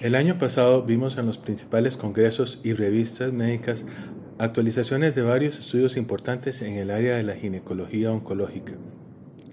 El 0.00 0.14
año 0.14 0.38
pasado 0.38 0.82
vimos 0.82 1.18
en 1.18 1.26
los 1.26 1.36
principales 1.36 1.98
congresos 1.98 2.58
y 2.64 2.72
revistas 2.72 3.34
médicas 3.34 3.84
actualizaciones 4.38 5.14
de 5.14 5.20
varios 5.20 5.58
estudios 5.58 5.98
importantes 5.98 6.62
en 6.62 6.78
el 6.78 6.90
área 6.90 7.16
de 7.16 7.22
la 7.22 7.34
ginecología 7.34 8.10
oncológica. 8.10 8.72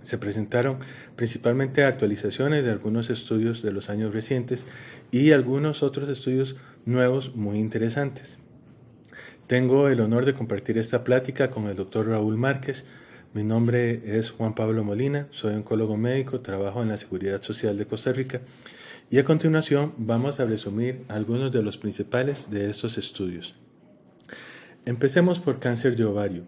Se 0.03 0.17
presentaron 0.17 0.77
principalmente 1.17 1.83
actualizaciones 1.83 2.63
de 2.63 2.71
algunos 2.71 3.09
estudios 3.09 3.61
de 3.61 3.73
los 3.73 3.89
años 3.89 4.13
recientes 4.13 4.65
y 5.11 5.33
algunos 5.33 5.83
otros 5.83 6.07
estudios 6.07 6.55
nuevos 6.85 7.35
muy 7.35 7.59
interesantes. 7.59 8.37
Tengo 9.47 9.89
el 9.89 9.99
honor 9.99 10.23
de 10.23 10.33
compartir 10.33 10.77
esta 10.77 11.03
plática 11.03 11.51
con 11.51 11.67
el 11.67 11.75
doctor 11.75 12.07
Raúl 12.07 12.37
Márquez. 12.37 12.85
Mi 13.33 13.43
nombre 13.43 14.17
es 14.17 14.31
Juan 14.31 14.55
Pablo 14.55 14.85
Molina, 14.85 15.27
soy 15.31 15.55
oncólogo 15.55 15.97
médico, 15.97 16.39
trabajo 16.39 16.81
en 16.81 16.87
la 16.87 16.95
Seguridad 16.95 17.41
Social 17.41 17.77
de 17.77 17.85
Costa 17.85 18.13
Rica 18.13 18.39
y 19.09 19.19
a 19.19 19.25
continuación 19.25 19.93
vamos 19.97 20.39
a 20.39 20.45
resumir 20.45 21.05
algunos 21.07 21.51
de 21.51 21.63
los 21.63 21.77
principales 21.77 22.49
de 22.51 22.69
estos 22.69 22.97
estudios. 22.97 23.55
Empecemos 24.85 25.39
por 25.39 25.59
cáncer 25.59 25.95
de 25.95 26.05
ovario 26.05 26.43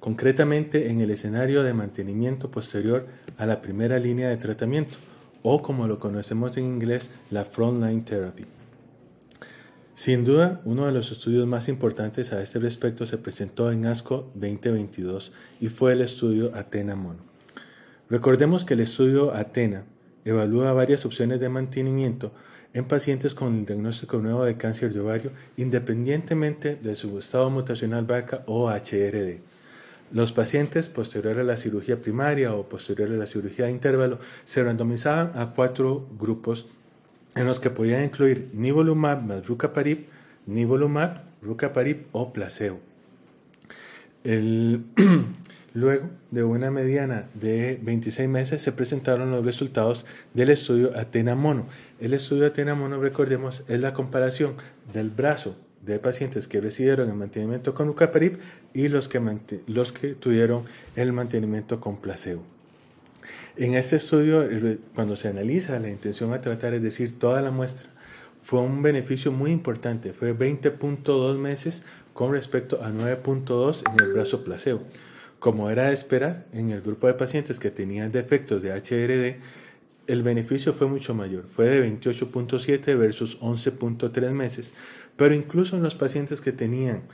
concretamente 0.00 0.90
en 0.90 1.00
el 1.02 1.10
escenario 1.10 1.62
de 1.62 1.74
mantenimiento 1.74 2.50
posterior 2.50 3.06
a 3.36 3.46
la 3.46 3.60
primera 3.60 3.98
línea 3.98 4.30
de 4.30 4.38
tratamiento, 4.38 4.96
o 5.42 5.62
como 5.62 5.86
lo 5.86 5.98
conocemos 5.98 6.56
en 6.56 6.64
inglés, 6.64 7.10
la 7.30 7.44
frontline 7.44 8.04
therapy. 8.04 8.46
Sin 9.94 10.24
duda, 10.24 10.62
uno 10.64 10.86
de 10.86 10.92
los 10.92 11.12
estudios 11.12 11.46
más 11.46 11.68
importantes 11.68 12.32
a 12.32 12.42
este 12.42 12.58
respecto 12.58 13.04
se 13.04 13.18
presentó 13.18 13.70
en 13.70 13.84
ASCO 13.84 14.30
2022 14.34 15.32
y 15.60 15.68
fue 15.68 15.92
el 15.92 16.00
estudio 16.00 16.52
Atena-Mono. 16.54 17.20
Recordemos 18.08 18.64
que 18.64 18.74
el 18.74 18.80
estudio 18.80 19.34
Atena 19.34 19.84
evalúa 20.30 20.72
varias 20.72 21.04
opciones 21.06 21.40
de 21.40 21.48
mantenimiento 21.48 22.32
en 22.72 22.84
pacientes 22.84 23.34
con 23.34 23.58
el 23.58 23.66
diagnóstico 23.66 24.18
nuevo 24.18 24.44
de 24.44 24.56
cáncer 24.56 24.92
de 24.92 25.00
ovario 25.00 25.32
independientemente 25.56 26.76
de 26.76 26.94
su 26.96 27.18
estado 27.18 27.50
mutacional 27.50 28.04
BRCA 28.04 28.42
o 28.46 28.70
HRD. 28.70 29.40
Los 30.12 30.32
pacientes 30.32 30.88
posterior 30.88 31.38
a 31.38 31.44
la 31.44 31.56
cirugía 31.56 32.00
primaria 32.02 32.54
o 32.54 32.68
posterior 32.68 33.10
a 33.10 33.16
la 33.16 33.26
cirugía 33.26 33.66
de 33.66 33.72
intervalo 33.72 34.18
se 34.44 34.62
randomizaban 34.62 35.32
a 35.34 35.50
cuatro 35.54 36.08
grupos 36.18 36.66
en 37.36 37.46
los 37.46 37.60
que 37.60 37.70
podían 37.70 38.04
incluir 38.04 38.50
nivolumab 38.52 39.22
más 39.22 39.46
rucaparib, 39.46 40.06
nivolumab, 40.46 41.22
rucaparib 41.42 42.06
o 42.12 42.32
placebo. 42.32 42.80
luego 45.74 46.08
de 46.30 46.42
una 46.42 46.70
mediana 46.70 47.28
de 47.34 47.78
26 47.82 48.28
meses 48.28 48.62
se 48.62 48.72
presentaron 48.72 49.30
los 49.30 49.44
resultados 49.44 50.04
del 50.34 50.50
estudio 50.50 50.96
Atena 50.96 51.34
Mono. 51.34 51.66
El 52.00 52.14
estudio 52.14 52.46
Atena 52.46 52.74
Mono, 52.74 53.00
recordemos, 53.00 53.64
es 53.68 53.80
la 53.80 53.94
comparación 53.94 54.54
del 54.92 55.10
brazo 55.10 55.56
de 55.82 55.98
pacientes 55.98 56.46
que 56.46 56.60
recibieron 56.60 57.08
el 57.08 57.14
mantenimiento 57.14 57.74
con 57.74 57.88
ucaparib 57.88 58.38
y 58.74 58.88
los 58.88 59.08
que, 59.08 59.20
los 59.66 59.92
que 59.92 60.14
tuvieron 60.14 60.64
el 60.96 61.12
mantenimiento 61.12 61.80
con 61.80 61.96
placebo. 61.96 62.42
En 63.56 63.74
este 63.74 63.96
estudio, 63.96 64.46
cuando 64.94 65.16
se 65.16 65.28
analiza 65.28 65.78
la 65.78 65.88
intención 65.88 66.32
a 66.32 66.40
tratar, 66.40 66.74
es 66.74 66.82
decir, 66.82 67.18
toda 67.18 67.42
la 67.42 67.50
muestra, 67.50 67.88
fue 68.42 68.60
un 68.60 68.82
beneficio 68.82 69.32
muy 69.32 69.50
importante, 69.50 70.12
fue 70.12 70.36
20.2 70.36 71.36
meses 71.36 71.84
con 72.14 72.32
respecto 72.32 72.82
a 72.82 72.90
9.2 72.90 73.82
en 73.90 74.04
el 74.04 74.12
brazo 74.12 74.44
placebo. 74.44 74.82
Como 75.40 75.70
era 75.70 75.86
de 75.86 75.94
esperar, 75.94 76.46
en 76.52 76.70
el 76.70 76.82
grupo 76.82 77.06
de 77.06 77.14
pacientes 77.14 77.58
que 77.58 77.70
tenían 77.70 78.12
defectos 78.12 78.60
de 78.60 78.72
HRD, 78.72 79.40
el 80.06 80.22
beneficio 80.22 80.74
fue 80.74 80.86
mucho 80.86 81.14
mayor, 81.14 81.46
fue 81.48 81.66
de 81.66 81.82
28.7 81.88 82.98
versus 82.98 83.40
11.3 83.40 84.32
meses, 84.32 84.74
pero 85.16 85.34
incluso 85.34 85.76
en 85.76 85.82
los 85.82 85.94
pacientes 85.94 86.42
que 86.42 86.52
tenían 86.52 87.04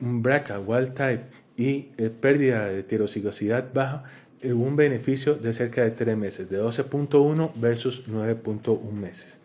BRCA 0.00 0.60
wild 0.60 0.92
type 0.92 1.24
y 1.56 1.88
eh, 1.96 2.10
pérdida 2.10 2.66
de 2.66 2.80
heterocigosidad 2.80 3.72
baja, 3.72 4.04
hubo 4.44 4.64
un 4.64 4.76
beneficio 4.76 5.36
de 5.36 5.54
cerca 5.54 5.82
de 5.82 5.92
3 5.92 6.14
meses, 6.14 6.50
de 6.50 6.60
12.1 6.60 7.52
versus 7.56 8.06
9.1 8.06 8.92
meses. 8.92 9.40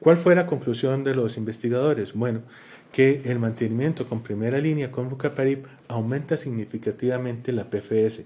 ¿Cuál 0.00 0.16
fue 0.16 0.34
la 0.34 0.46
conclusión 0.46 1.04
de 1.04 1.14
los 1.14 1.36
investigadores? 1.36 2.14
Bueno, 2.14 2.40
que 2.92 3.22
el 3.24 3.38
mantenimiento 3.38 4.08
con 4.08 4.22
primera 4.22 4.58
línea 4.58 4.92
con 4.92 5.10
rucaparib 5.10 5.66
aumenta 5.88 6.36
significativamente 6.36 7.50
la 7.52 7.68
PFS, 7.68 8.22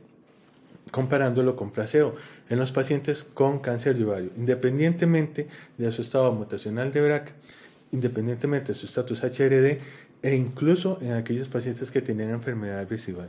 comparándolo 0.90 1.56
con 1.56 1.70
placebo 1.70 2.16
en 2.50 2.58
los 2.58 2.72
pacientes 2.72 3.24
con 3.24 3.60
cáncer 3.60 3.96
de 3.96 4.04
ovario, 4.04 4.30
independientemente 4.36 5.48
de 5.78 5.92
su 5.92 6.02
estado 6.02 6.32
mutacional 6.32 6.92
de 6.92 7.00
BRCA 7.00 7.32
independientemente 7.92 8.72
de 8.72 8.78
su 8.78 8.86
estatus 8.86 9.22
HRD 9.22 9.78
e 10.22 10.34
incluso 10.34 10.98
en 11.00 11.12
aquellos 11.12 11.48
pacientes 11.48 11.90
que 11.90 12.02
tenían 12.02 12.30
enfermedad 12.30 12.86
residual. 12.88 13.28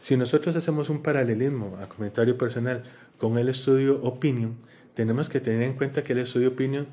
Si 0.00 0.16
nosotros 0.16 0.56
hacemos 0.56 0.88
un 0.88 1.02
paralelismo 1.02 1.78
a 1.80 1.88
comentario 1.88 2.38
personal 2.38 2.82
con 3.18 3.36
el 3.36 3.48
estudio 3.48 4.02
Opinion, 4.02 4.56
tenemos 4.94 5.28
que 5.28 5.40
tener 5.40 5.62
en 5.62 5.74
cuenta 5.74 6.02
que 6.02 6.12
el 6.12 6.20
estudio 6.20 6.48
Opinion 6.48 6.86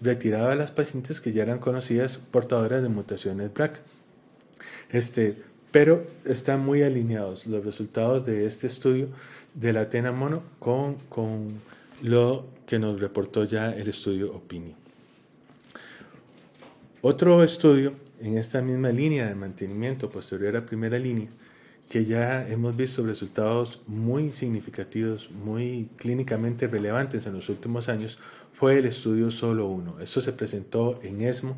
retiraba 0.00 0.52
a 0.52 0.56
las 0.56 0.72
pacientes 0.72 1.20
que 1.20 1.32
ya 1.32 1.42
eran 1.42 1.58
conocidas 1.58 2.18
portadoras 2.30 2.82
de 2.82 2.88
mutaciones 2.88 3.52
BRCA. 3.52 3.80
Este, 4.90 5.36
pero 5.70 6.06
están 6.24 6.64
muy 6.64 6.82
alineados 6.82 7.46
los 7.46 7.64
resultados 7.64 8.24
de 8.24 8.46
este 8.46 8.66
estudio 8.66 9.08
de 9.54 9.72
la 9.72 9.82
Atena 9.82 10.12
Mono 10.12 10.42
con, 10.58 10.94
con 11.08 11.60
lo 12.02 12.46
que 12.66 12.78
nos 12.78 13.00
reportó 13.00 13.44
ya 13.44 13.70
el 13.70 13.88
estudio 13.88 14.34
Opinion. 14.34 14.76
Otro 17.00 17.44
estudio 17.44 17.94
en 18.20 18.38
esta 18.38 18.60
misma 18.62 18.90
línea 18.90 19.26
de 19.26 19.34
mantenimiento 19.34 20.10
posterior 20.10 20.56
a 20.56 20.66
primera 20.66 20.98
línea, 20.98 21.28
que 21.88 22.04
ya 22.04 22.46
hemos 22.48 22.76
visto 22.76 23.06
resultados 23.06 23.80
muy 23.86 24.32
significativos, 24.32 25.30
muy 25.30 25.88
clínicamente 25.96 26.66
relevantes 26.66 27.26
en 27.26 27.34
los 27.34 27.48
últimos 27.48 27.88
años, 27.88 28.18
fue 28.58 28.76
el 28.76 28.86
estudio 28.86 29.30
Solo 29.30 29.68
1. 29.68 30.00
Esto 30.00 30.20
se 30.20 30.32
presentó 30.32 30.98
en 31.04 31.20
ESMO, 31.20 31.56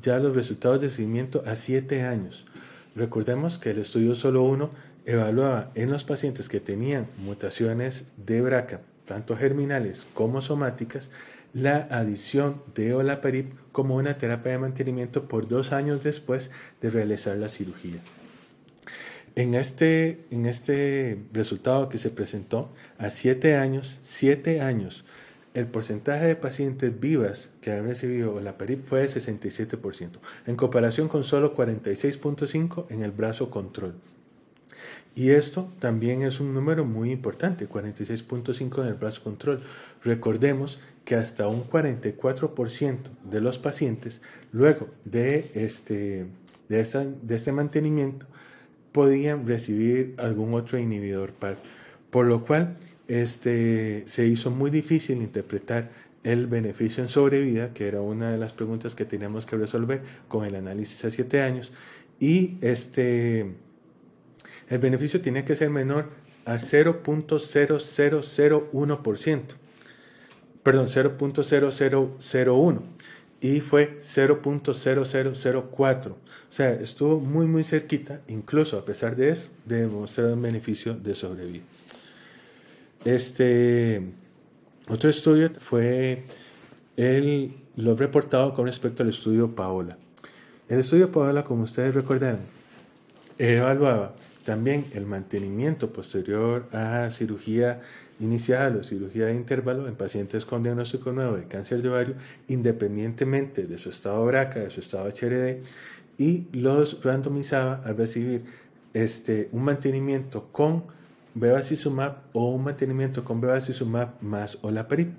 ya 0.00 0.20
los 0.20 0.36
resultados 0.36 0.80
de 0.80 0.90
seguimiento 0.90 1.42
a 1.44 1.56
7 1.56 2.04
años. 2.04 2.46
Recordemos 2.94 3.58
que 3.58 3.70
el 3.70 3.80
estudio 3.80 4.14
Solo 4.14 4.44
1 4.44 4.70
evaluaba 5.06 5.72
en 5.74 5.90
los 5.90 6.04
pacientes 6.04 6.48
que 6.48 6.60
tenían 6.60 7.08
mutaciones 7.18 8.04
de 8.16 8.42
BRCA, 8.42 8.80
tanto 9.06 9.36
germinales 9.36 10.06
como 10.14 10.40
somáticas, 10.40 11.10
la 11.52 11.88
adición 11.90 12.62
de 12.76 12.94
olaparib 12.94 13.46
como 13.72 13.96
una 13.96 14.16
terapia 14.16 14.52
de 14.52 14.58
mantenimiento 14.58 15.26
por 15.26 15.48
dos 15.48 15.72
años 15.72 16.04
después 16.04 16.52
de 16.80 16.90
realizar 16.90 17.36
la 17.38 17.48
cirugía. 17.48 17.98
En 19.34 19.56
este, 19.56 20.24
en 20.30 20.46
este 20.46 21.18
resultado 21.32 21.88
que 21.88 21.98
se 21.98 22.10
presentó 22.10 22.70
a 22.98 23.10
siete 23.10 23.56
años, 23.56 23.98
siete 24.04 24.60
años, 24.60 25.04
el 25.56 25.68
porcentaje 25.68 26.26
de 26.26 26.36
pacientes 26.36 27.00
vivas 27.00 27.48
que 27.62 27.72
han 27.72 27.86
recibido 27.86 28.34
olaparib 28.34 28.84
fue 28.84 29.00
de 29.00 29.06
67%, 29.08 30.10
en 30.46 30.54
comparación 30.54 31.08
con 31.08 31.24
solo 31.24 31.56
46.5% 31.56 32.84
en 32.90 33.02
el 33.02 33.10
brazo 33.10 33.48
control. 33.48 33.94
Y 35.14 35.30
esto 35.30 35.72
también 35.78 36.20
es 36.20 36.40
un 36.40 36.52
número 36.52 36.84
muy 36.84 37.10
importante, 37.10 37.70
46.5 37.70 38.82
en 38.82 38.88
el 38.88 38.94
brazo 38.94 39.22
control. 39.22 39.62
Recordemos 40.04 40.78
que 41.06 41.14
hasta 41.14 41.48
un 41.48 41.64
44% 41.64 42.98
de 43.24 43.40
los 43.40 43.58
pacientes, 43.58 44.20
luego 44.52 44.88
de 45.06 45.50
este, 45.54 46.26
de, 46.68 47.06
de 47.22 47.34
este 47.34 47.52
mantenimiento, 47.52 48.26
podían 48.92 49.46
recibir 49.46 50.16
algún 50.18 50.52
otro 50.52 50.78
inhibidor 50.78 51.32
PAR, 51.32 51.56
por 52.10 52.26
lo 52.26 52.44
cual 52.44 52.76
este, 53.08 54.04
se 54.06 54.26
hizo 54.26 54.50
muy 54.50 54.70
difícil 54.70 55.22
interpretar 55.22 55.90
el 56.24 56.46
beneficio 56.46 57.02
en 57.02 57.08
sobrevida, 57.08 57.72
que 57.72 57.86
era 57.86 58.00
una 58.00 58.32
de 58.32 58.38
las 58.38 58.52
preguntas 58.52 58.94
que 58.94 59.04
teníamos 59.04 59.46
que 59.46 59.56
resolver 59.56 60.02
con 60.28 60.44
el 60.44 60.54
análisis 60.56 61.04
a 61.04 61.10
7 61.10 61.42
años, 61.42 61.72
y 62.18 62.56
este, 62.62 63.54
el 64.68 64.78
beneficio 64.78 65.20
tiene 65.20 65.44
que 65.44 65.54
ser 65.54 65.70
menor 65.70 66.10
a 66.44 66.56
0.0001%, 66.56 69.42
perdón, 70.62 70.86
0.0001 70.86 72.82
y 73.40 73.60
fue 73.60 73.98
0.0004. 74.00 76.10
O 76.10 76.16
sea, 76.50 76.72
estuvo 76.72 77.20
muy, 77.20 77.46
muy 77.46 77.64
cerquita, 77.64 78.22
incluso 78.28 78.78
a 78.78 78.84
pesar 78.84 79.14
de 79.14 79.28
eso, 79.28 79.50
de 79.64 79.82
demostrar 79.82 80.32
un 80.32 80.42
beneficio 80.42 80.94
de 80.94 81.14
sobrevivir. 81.14 81.75
Este 83.06 84.02
otro 84.88 85.08
estudio 85.08 85.48
fue 85.60 86.24
el, 86.96 87.54
lo 87.76 87.94
reportado 87.94 88.52
con 88.52 88.66
respecto 88.66 89.04
al 89.04 89.10
estudio 89.10 89.54
Paola. 89.54 89.96
El 90.68 90.80
estudio 90.80 91.12
Paola, 91.12 91.44
como 91.44 91.62
ustedes 91.62 91.94
recordarán, 91.94 92.40
evaluaba 93.38 94.16
también 94.44 94.86
el 94.92 95.06
mantenimiento 95.06 95.92
posterior 95.92 96.66
a 96.72 97.08
cirugía 97.12 97.80
inicial 98.18 98.78
o 98.78 98.82
cirugía 98.82 99.26
de 99.26 99.36
intervalo 99.36 99.86
en 99.86 99.94
pacientes 99.94 100.44
con 100.44 100.64
diagnóstico 100.64 101.12
nuevo 101.12 101.36
de 101.36 101.46
cáncer 101.46 101.82
de 101.82 101.90
ovario, 101.90 102.16
independientemente 102.48 103.68
de 103.68 103.78
su 103.78 103.90
estado 103.90 104.26
BRCA, 104.26 104.58
de 104.58 104.70
su 104.70 104.80
estado 104.80 105.06
HRD, 105.06 105.62
y 106.18 106.48
los 106.50 107.04
randomizaba 107.04 107.82
al 107.84 107.96
recibir 107.96 108.42
este, 108.94 109.48
un 109.52 109.62
mantenimiento 109.62 110.48
con 110.50 110.96
bevacizumab 111.36 112.16
o 112.32 112.48
un 112.48 112.64
mantenimiento 112.64 113.22
con 113.24 113.40
bevacizumab 113.40 114.20
más 114.22 114.58
olaparib. 114.62 115.12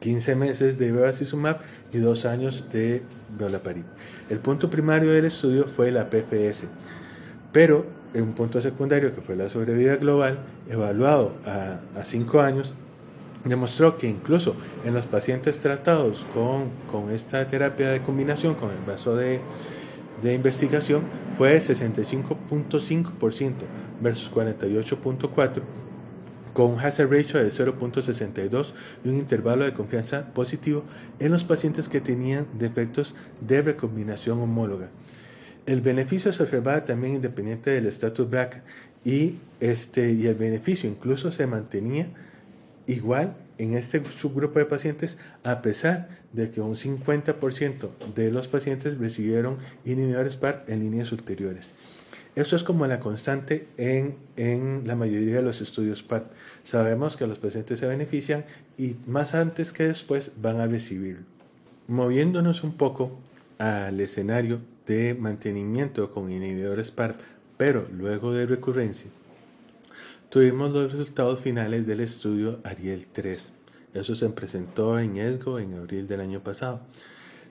15 0.00 0.36
meses 0.36 0.78
de 0.78 0.92
bevacizumab 0.92 1.58
y 1.92 1.98
2 1.98 2.24
años 2.26 2.64
de 2.70 3.02
olaparib. 3.40 3.84
El 4.28 4.40
punto 4.40 4.68
primario 4.68 5.10
del 5.10 5.24
estudio 5.24 5.64
fue 5.64 5.90
la 5.90 6.10
PFS, 6.10 6.66
pero 7.52 7.86
en 8.14 8.24
un 8.24 8.32
punto 8.34 8.60
secundario 8.60 9.14
que 9.14 9.20
fue 9.20 9.36
la 9.36 9.48
sobrevida 9.48 9.96
global, 9.96 10.38
evaluado 10.68 11.32
a 11.46 12.04
5 12.04 12.40
años, 12.40 12.74
demostró 13.44 13.96
que 13.96 14.08
incluso 14.08 14.56
en 14.84 14.94
los 14.94 15.06
pacientes 15.06 15.60
tratados 15.60 16.26
con, 16.34 16.70
con 16.90 17.10
esta 17.10 17.46
terapia 17.46 17.90
de 17.90 18.02
combinación, 18.02 18.54
con 18.54 18.70
el 18.70 18.84
vaso 18.86 19.14
de, 19.16 19.40
de 20.22 20.34
investigación, 20.34 21.02
fue 21.36 21.52
de 21.52 21.58
65.5% 21.58 23.54
versus 24.00 24.32
48.4% 24.32 25.62
con 26.58 26.72
un 26.72 26.80
hazard 26.80 27.12
ratio 27.12 27.38
de 27.38 27.50
0.62 27.50 28.72
y 29.04 29.10
un 29.10 29.16
intervalo 29.16 29.64
de 29.64 29.72
confianza 29.72 30.34
positivo 30.34 30.82
en 31.20 31.30
los 31.30 31.44
pacientes 31.44 31.88
que 31.88 32.00
tenían 32.00 32.48
defectos 32.58 33.14
de 33.40 33.62
recombinación 33.62 34.40
homóloga. 34.40 34.88
El 35.66 35.82
beneficio 35.82 36.32
se 36.32 36.42
observaba 36.42 36.84
también 36.84 37.14
independiente 37.14 37.70
del 37.70 37.86
estatus 37.86 38.28
BRCA 38.28 38.64
y, 39.04 39.36
este, 39.60 40.12
y 40.12 40.26
el 40.26 40.34
beneficio 40.34 40.90
incluso 40.90 41.30
se 41.30 41.46
mantenía 41.46 42.08
igual 42.88 43.36
en 43.58 43.74
este 43.74 44.02
subgrupo 44.04 44.58
de 44.58 44.64
pacientes 44.64 45.18
a 45.44 45.62
pesar 45.62 46.08
de 46.32 46.50
que 46.50 46.60
un 46.60 46.74
50% 46.74 47.90
de 48.14 48.30
los 48.30 48.48
pacientes 48.48 48.98
recibieron 48.98 49.58
inhibidores 49.84 50.36
PAR 50.36 50.64
en 50.68 50.80
líneas 50.80 51.12
ulteriores. 51.12 51.74
Eso 52.36 52.54
es 52.54 52.62
como 52.62 52.86
la 52.86 53.00
constante 53.00 53.66
en, 53.76 54.16
en, 54.36 54.84
la 54.86 54.94
mayoría 54.94 55.36
de 55.36 55.42
los 55.42 55.60
estudios 55.60 56.04
PAR. 56.04 56.30
Sabemos 56.62 57.16
que 57.16 57.26
los 57.26 57.38
pacientes 57.38 57.80
se 57.80 57.86
benefician 57.86 58.44
y 58.76 58.96
más 59.06 59.34
antes 59.34 59.72
que 59.72 59.88
después 59.88 60.30
van 60.40 60.60
a 60.60 60.68
recibirlo. 60.68 61.24
Moviéndonos 61.88 62.62
un 62.62 62.74
poco 62.74 63.18
al 63.58 63.98
escenario 63.98 64.60
de 64.86 65.14
mantenimiento 65.14 66.12
con 66.12 66.30
inhibidores 66.30 66.92
PAR, 66.92 67.16
pero 67.56 67.88
luego 67.92 68.32
de 68.32 68.46
recurrencia, 68.46 69.10
tuvimos 70.30 70.72
los 70.72 70.92
resultados 70.92 71.40
finales 71.40 71.86
del 71.86 72.00
estudio 72.00 72.60
Ariel 72.64 73.06
3. 73.06 73.52
Eso 73.94 74.14
se 74.14 74.28
presentó 74.30 74.98
en 74.98 75.16
ESGO 75.16 75.58
en 75.58 75.74
abril 75.74 76.06
del 76.06 76.20
año 76.20 76.42
pasado. 76.42 76.80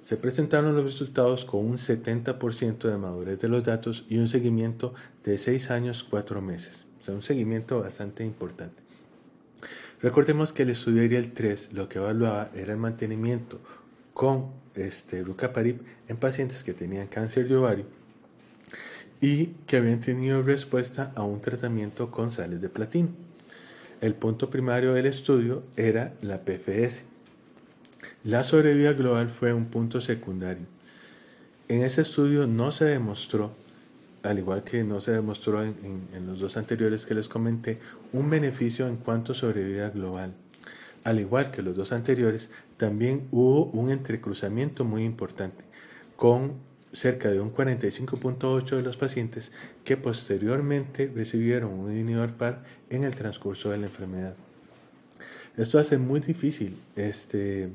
Se 0.02 0.18
presentaron 0.18 0.76
los 0.76 0.86
resultados 0.86 1.44
con 1.44 1.66
un 1.66 1.78
70% 1.78 2.88
de 2.88 2.98
madurez 2.98 3.40
de 3.40 3.48
los 3.48 3.64
datos 3.64 4.06
y 4.08 4.18
un 4.18 4.28
seguimiento 4.28 4.94
de 5.24 5.38
6 5.38 5.72
años 5.72 6.06
4 6.08 6.42
meses. 6.42 6.86
O 7.02 7.04
sea, 7.04 7.16
un 7.16 7.24
seguimiento 7.24 7.82
bastante 7.82 8.24
importante. 8.24 8.84
Recordemos 10.02 10.54
que 10.54 10.64
el 10.64 10.70
estudio 10.70 11.04
Ariel 11.04 11.34
3 11.34 11.74
lo 11.74 11.90
que 11.90 11.98
evaluaba 11.98 12.52
era 12.54 12.74
el 12.74 12.80
mantenimiento 12.80 13.60
con 14.14 14.52
este, 14.76 15.24
rucaparib 15.24 15.82
en 16.08 16.18
pacientes 16.18 16.64
que 16.64 16.74
tenían 16.74 17.08
cáncer 17.08 17.48
de 17.48 17.56
ovario 17.56 17.86
y 19.22 19.48
que 19.66 19.78
habían 19.78 20.00
tenido 20.00 20.44
respuesta 20.44 21.12
a 21.16 21.24
un 21.24 21.42
tratamiento 21.42 22.12
con 22.12 22.32
sales 22.32 22.62
de 22.62 22.70
platino. 22.70 23.10
El 24.00 24.14
punto 24.14 24.50
primario 24.50 24.94
del 24.94 25.08
estudio 25.08 25.64
era 25.76 26.14
la 26.22 26.42
PFS. 26.42 27.04
La 28.24 28.44
sobrevida 28.44 28.94
global 28.94 29.30
fue 29.30 29.54
un 29.54 29.66
punto 29.66 30.02
secundario. 30.02 30.66
En 31.68 31.84
ese 31.84 32.02
estudio 32.02 32.46
no 32.46 32.72
se 32.72 32.86
demostró, 32.86 33.52
al 34.24 34.38
igual 34.38 34.64
que 34.64 34.84
no 34.84 35.02
se 35.02 35.12
demostró 35.12 35.64
en, 35.64 36.28
los 36.28 36.40
dos 36.40 36.56
anteriores 36.58 37.06
que 37.06 37.16
les 37.16 37.28
comenté, 37.28 37.80
un 38.14 38.30
beneficio 38.30 38.88
en 38.88 38.98
cuanto 38.98 39.32
a 39.32 39.36
sobrevida 39.36 39.90
global. 39.90 40.34
Al 41.04 41.20
igual 41.20 41.52
que 41.52 41.62
los 41.62 41.76
dos 41.76 41.92
anteriores, 41.92 42.52
también 42.78 43.28
hubo 43.32 43.66
un 43.66 43.90
entrecruzamiento 43.92 44.86
muy 44.86 45.04
importante 45.04 45.66
con 46.16 46.67
cerca 46.98 47.30
de 47.30 47.40
un 47.40 47.54
45.8 47.54 48.76
de 48.76 48.82
los 48.82 48.98
pacientes 48.98 49.52
que 49.84 49.98
posteriormente 49.98 51.12
recibieron 51.14 51.72
un 51.72 51.92
inhibidor 51.92 52.34
PAR 52.34 52.64
en 52.90 53.04
el 53.04 53.16
transcurso 53.16 53.70
de 53.70 53.78
la 53.78 53.86
enfermedad. 53.86 54.34
Esto 55.58 55.78
hace 55.78 56.00
muy 56.00 56.22
difícil 56.22 56.76
este, 56.96 57.70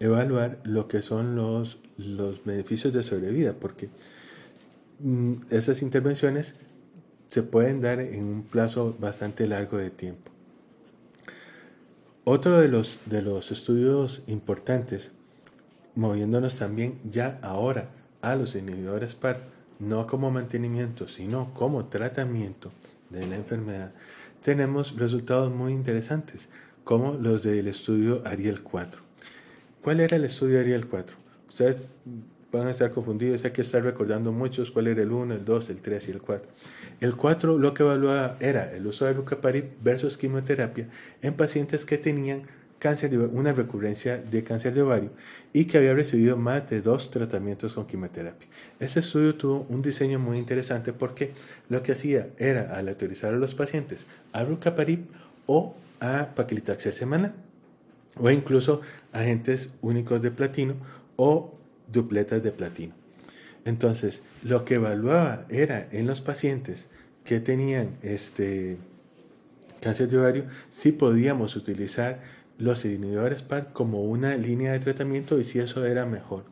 evaluar 0.00 0.58
lo 0.64 0.88
que 0.88 1.02
son 1.02 1.36
los, 1.36 1.78
los 1.98 2.42
beneficios 2.44 2.94
de 2.94 3.02
sobrevida, 3.02 3.52
porque 3.52 3.90
mm, 5.00 5.34
esas 5.50 5.82
intervenciones 5.82 6.54
se 7.28 7.42
pueden 7.42 7.82
dar 7.82 8.00
en 8.00 8.24
un 8.24 8.42
plazo 8.42 8.96
bastante 8.98 9.46
largo 9.46 9.76
de 9.76 9.90
tiempo. 9.90 10.30
Otro 12.24 12.58
de 12.58 12.68
los, 12.68 13.00
de 13.04 13.20
los 13.20 13.50
estudios 13.50 14.22
importantes, 14.26 15.12
moviéndonos 15.94 16.56
también 16.56 16.98
ya 17.10 17.38
ahora 17.42 17.90
a 18.22 18.34
los 18.36 18.54
inhibidores 18.54 19.14
PAR, 19.14 19.40
no 19.78 20.06
como 20.06 20.30
mantenimiento, 20.30 21.06
sino 21.08 21.52
como 21.52 21.86
tratamiento 21.86 22.72
de 23.10 23.26
la 23.26 23.36
enfermedad, 23.36 23.92
tenemos 24.42 24.96
resultados 24.96 25.52
muy 25.52 25.72
interesantes, 25.72 26.48
como 26.84 27.14
los 27.14 27.42
del 27.42 27.68
estudio 27.68 28.22
Ariel 28.24 28.62
4. 28.62 29.02
¿Cuál 29.82 30.00
era 30.00 30.16
el 30.16 30.24
estudio 30.24 30.60
Ariel 30.60 30.86
4? 30.86 31.16
Ustedes 31.48 31.88
van 32.52 32.66
a 32.66 32.70
estar 32.70 32.90
confundidos, 32.92 33.44
hay 33.44 33.50
que 33.50 33.62
estar 33.62 33.82
recordando 33.82 34.30
muchos 34.30 34.70
cuál 34.70 34.86
era 34.86 35.02
el 35.02 35.10
1, 35.10 35.34
el 35.34 35.44
2, 35.44 35.70
el 35.70 35.80
3 35.80 36.08
y 36.08 36.10
el 36.10 36.20
4. 36.20 36.48
El 37.00 37.16
4 37.16 37.58
lo 37.58 37.74
que 37.74 37.82
evaluaba 37.82 38.36
era 38.40 38.72
el 38.72 38.86
uso 38.86 39.06
de 39.06 39.14
rucaparib 39.14 39.64
versus 39.82 40.18
quimioterapia 40.18 40.88
en 41.22 41.34
pacientes 41.34 41.84
que 41.84 41.98
tenían 41.98 42.42
cáncer 42.82 43.10
de, 43.10 43.18
una 43.18 43.52
recurrencia 43.52 44.18
de 44.18 44.42
cáncer 44.42 44.74
de 44.74 44.82
ovario 44.82 45.10
y 45.52 45.66
que 45.66 45.78
había 45.78 45.94
recibido 45.94 46.36
más 46.36 46.68
de 46.68 46.80
dos 46.80 47.12
tratamientos 47.12 47.74
con 47.74 47.86
quimioterapia. 47.86 48.48
Este 48.80 48.98
estudio 48.98 49.36
tuvo 49.36 49.64
un 49.68 49.82
diseño 49.82 50.18
muy 50.18 50.36
interesante 50.36 50.92
porque 50.92 51.32
lo 51.68 51.80
que 51.84 51.92
hacía 51.92 52.30
era 52.38 52.76
aleatorizar 52.76 53.34
a 53.34 53.36
los 53.36 53.54
pacientes 53.54 54.08
a 54.32 54.42
rucaparib 54.42 55.06
o 55.46 55.76
a 56.00 56.34
paclitaxel 56.34 56.92
semanal 56.92 57.34
o 58.16 58.28
incluso 58.32 58.80
agentes 59.12 59.70
únicos 59.80 60.20
de 60.20 60.32
platino 60.32 60.74
o 61.14 61.54
dupletas 61.86 62.42
de 62.42 62.50
platino. 62.50 62.94
Entonces, 63.64 64.24
lo 64.42 64.64
que 64.64 64.74
evaluaba 64.74 65.46
era 65.50 65.86
en 65.92 66.08
los 66.08 66.20
pacientes 66.20 66.88
que 67.22 67.38
tenían 67.38 67.90
este 68.02 68.76
cáncer 69.80 70.08
de 70.08 70.18
ovario 70.18 70.46
si 70.72 70.90
podíamos 70.90 71.54
utilizar 71.54 72.41
los 72.62 72.84
inhibidores 72.84 73.42
PAR 73.42 73.72
como 73.72 74.04
una 74.04 74.36
línea 74.36 74.72
de 74.72 74.78
tratamiento 74.78 75.38
y 75.38 75.44
si 75.44 75.58
eso 75.58 75.84
era 75.84 76.06
mejor. 76.06 76.44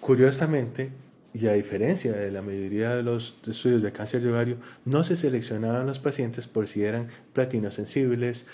Curiosamente, 0.00 0.90
y 1.32 1.46
a 1.46 1.52
diferencia 1.52 2.12
de 2.12 2.30
la 2.32 2.42
mayoría 2.42 2.96
de 2.96 3.04
los 3.04 3.36
estudios 3.46 3.82
de 3.82 3.92
cáncer 3.92 4.20
de 4.20 4.32
ovario, 4.32 4.56
no 4.84 5.04
se 5.04 5.14
seleccionaban 5.14 5.86
los 5.86 6.00
pacientes 6.00 6.48
por 6.48 6.66
si 6.66 6.82
eran 6.82 7.08
platinos 7.32 7.74
sensibles, 7.74 8.46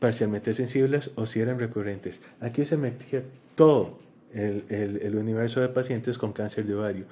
parcialmente 0.00 0.52
sensibles 0.52 1.12
o 1.14 1.26
si 1.26 1.40
eran 1.40 1.60
recurrentes. 1.60 2.20
Aquí 2.40 2.66
se 2.66 2.76
metía 2.76 3.22
todo 3.54 4.00
el, 4.34 4.64
el, 4.68 5.14
universo 5.14 5.60
de 5.60 5.68
pacientes 5.68 6.18
con 6.18 6.32
cáncer 6.32 6.66
de 6.66 6.74
ovario. 6.74 7.04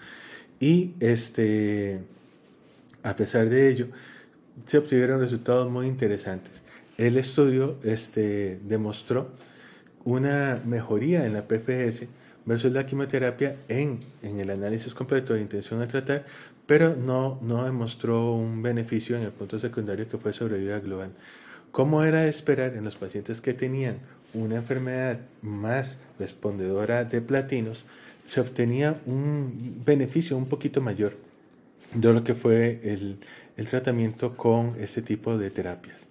Y 0.59 0.95
este, 0.99 2.01
a 3.05 3.15
pesar 3.15 3.49
de 3.49 3.69
ello, 3.69 3.87
se 4.67 4.79
obtuvieron 4.79 5.21
resultados 5.21 5.71
muy 5.71 5.87
interesantes 5.87 6.63
el 7.01 7.17
estudio 7.17 7.79
este, 7.83 8.61
demostró 8.63 9.31
una 10.05 10.61
mejoría 10.67 11.25
en 11.25 11.33
la 11.33 11.49
PFS 11.49 12.07
versus 12.45 12.73
la 12.73 12.85
quimioterapia 12.85 13.57
en, 13.69 14.01
el 14.23 14.51
análisis 14.51 14.93
completo 14.93 15.33
de 15.33 15.41
intención 15.41 15.81
de 15.81 15.87
tratar, 15.87 16.27
pero 16.67 16.95
no, 16.95 17.39
no 17.41 17.65
demostró 17.65 18.33
un 18.35 18.61
beneficio 18.61 19.17
en 19.17 19.23
el 19.23 19.33
punto 19.33 19.59
secundario 19.59 20.09
que 20.11 20.19
fue 20.19 20.35
sobrevida 20.35 20.79
global. 20.81 21.13
¿Cómo 21.73 22.05
era 22.05 22.21
de 22.21 22.29
esperar 22.29 22.75
en 22.77 22.85
los 22.85 22.97
pacientes 22.97 23.41
que 23.41 23.55
tenían 23.55 24.01
una 24.35 24.57
enfermedad 24.57 25.21
más 25.41 25.99
respondedora 26.19 27.05
de 27.05 27.23
platinos, 27.23 27.87
se 28.27 28.43
obtenía 28.43 29.01
un 29.07 29.83
beneficio 29.87 30.37
un 30.37 30.47
poquito 30.47 30.83
mayor 30.83 31.17
de 31.95 32.13
lo 32.13 32.23
que 32.23 32.35
fue 32.35 32.81
el, 32.85 33.19
el 33.57 33.67
tratamiento 33.67 34.37
con 34.37 34.77
este 34.79 35.01
tipo 35.01 35.39
de 35.39 35.51
terapias. 35.51 36.11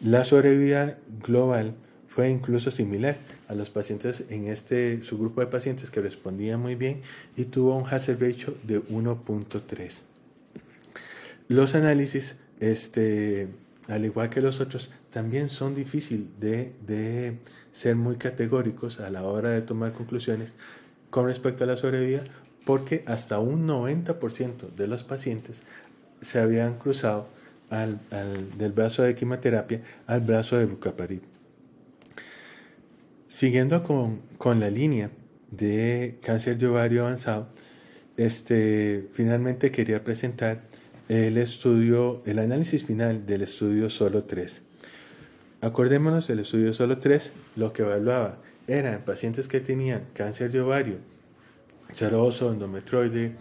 La 0.00 0.24
sobrevida 0.24 0.98
global 1.22 1.74
fue 2.08 2.30
incluso 2.30 2.70
similar 2.70 3.16
a 3.48 3.54
los 3.54 3.70
pacientes 3.70 4.24
en 4.28 4.46
este 4.46 5.02
subgrupo 5.02 5.40
de 5.40 5.48
pacientes 5.48 5.90
que 5.90 6.00
respondían 6.00 6.60
muy 6.60 6.76
bien 6.76 7.00
y 7.36 7.46
tuvo 7.46 7.76
un 7.76 7.86
hazard 7.88 8.20
ratio 8.20 8.56
de 8.62 8.82
1.3. 8.82 10.02
Los 11.48 11.74
análisis, 11.74 12.36
este, 12.60 13.48
al 13.88 14.04
igual 14.04 14.30
que 14.30 14.40
los 14.40 14.60
otros, 14.60 14.92
también 15.10 15.50
son 15.50 15.74
difíciles 15.74 16.26
de, 16.38 16.72
de 16.86 17.38
ser 17.72 17.96
muy 17.96 18.16
categóricos 18.16 19.00
a 19.00 19.10
la 19.10 19.24
hora 19.24 19.50
de 19.50 19.62
tomar 19.62 19.92
conclusiones 19.92 20.56
con 21.10 21.26
respecto 21.26 21.64
a 21.64 21.66
la 21.66 21.76
sobrevida, 21.76 22.24
porque 22.64 23.04
hasta 23.06 23.40
un 23.40 23.66
90% 23.66 24.74
de 24.74 24.86
los 24.86 25.04
pacientes 25.04 25.62
se 26.22 26.38
habían 26.38 26.78
cruzado 26.78 27.28
al, 27.82 28.00
del 28.56 28.72
brazo 28.72 29.02
de 29.02 29.14
quimioterapia 29.14 29.82
al 30.06 30.20
brazo 30.20 30.56
de 30.56 30.66
bucaparib. 30.66 31.22
Siguiendo 33.28 33.82
con, 33.82 34.20
con, 34.38 34.60
la 34.60 34.70
línea 34.70 35.10
de 35.50 36.18
cáncer 36.22 36.56
de 36.56 36.68
ovario 36.68 37.06
avanzado, 37.06 37.48
este, 38.16 39.08
finalmente 39.12 39.72
quería 39.72 40.04
presentar 40.04 40.62
el 41.08 41.36
estudio, 41.36 42.22
el 42.26 42.38
análisis 42.38 42.84
final 42.84 43.26
del 43.26 43.42
estudio 43.42 43.90
solo 43.90 44.24
3. 44.24 44.62
Acordémonos, 45.62 46.30
el 46.30 46.40
estudio 46.40 46.72
solo 46.74 46.98
3 46.98 47.32
lo 47.56 47.72
que 47.72 47.82
evaluaba 47.82 48.38
era 48.68 48.94
en 48.94 49.02
pacientes 49.02 49.48
que 49.48 49.60
tenían 49.60 50.04
cáncer 50.14 50.52
de 50.52 50.60
ovario, 50.60 50.98
seroso, 51.92 52.52
endometroide, 52.52 53.32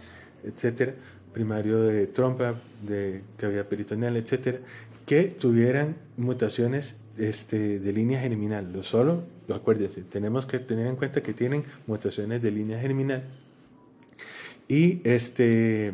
etcétera, 0.43 0.95
primario 1.33 1.81
de 1.81 2.07
trompa, 2.07 2.61
de 2.85 3.23
cavidad 3.37 3.65
peritoneal, 3.65 4.15
etcétera, 4.15 4.59
que 5.05 5.23
tuvieran 5.23 5.97
mutaciones 6.17 6.95
este, 7.17 7.79
de 7.79 7.93
línea 7.93 8.19
germinal. 8.19 8.71
Lo 8.71 8.83
solo, 8.83 9.23
acuérdense, 9.53 10.01
tenemos 10.03 10.45
que 10.45 10.59
tener 10.59 10.87
en 10.87 10.95
cuenta 10.95 11.21
que 11.21 11.33
tienen 11.33 11.63
mutaciones 11.87 12.41
de 12.41 12.51
línea 12.51 12.79
germinal 12.79 13.23
y 14.67 15.01
este 15.03 15.93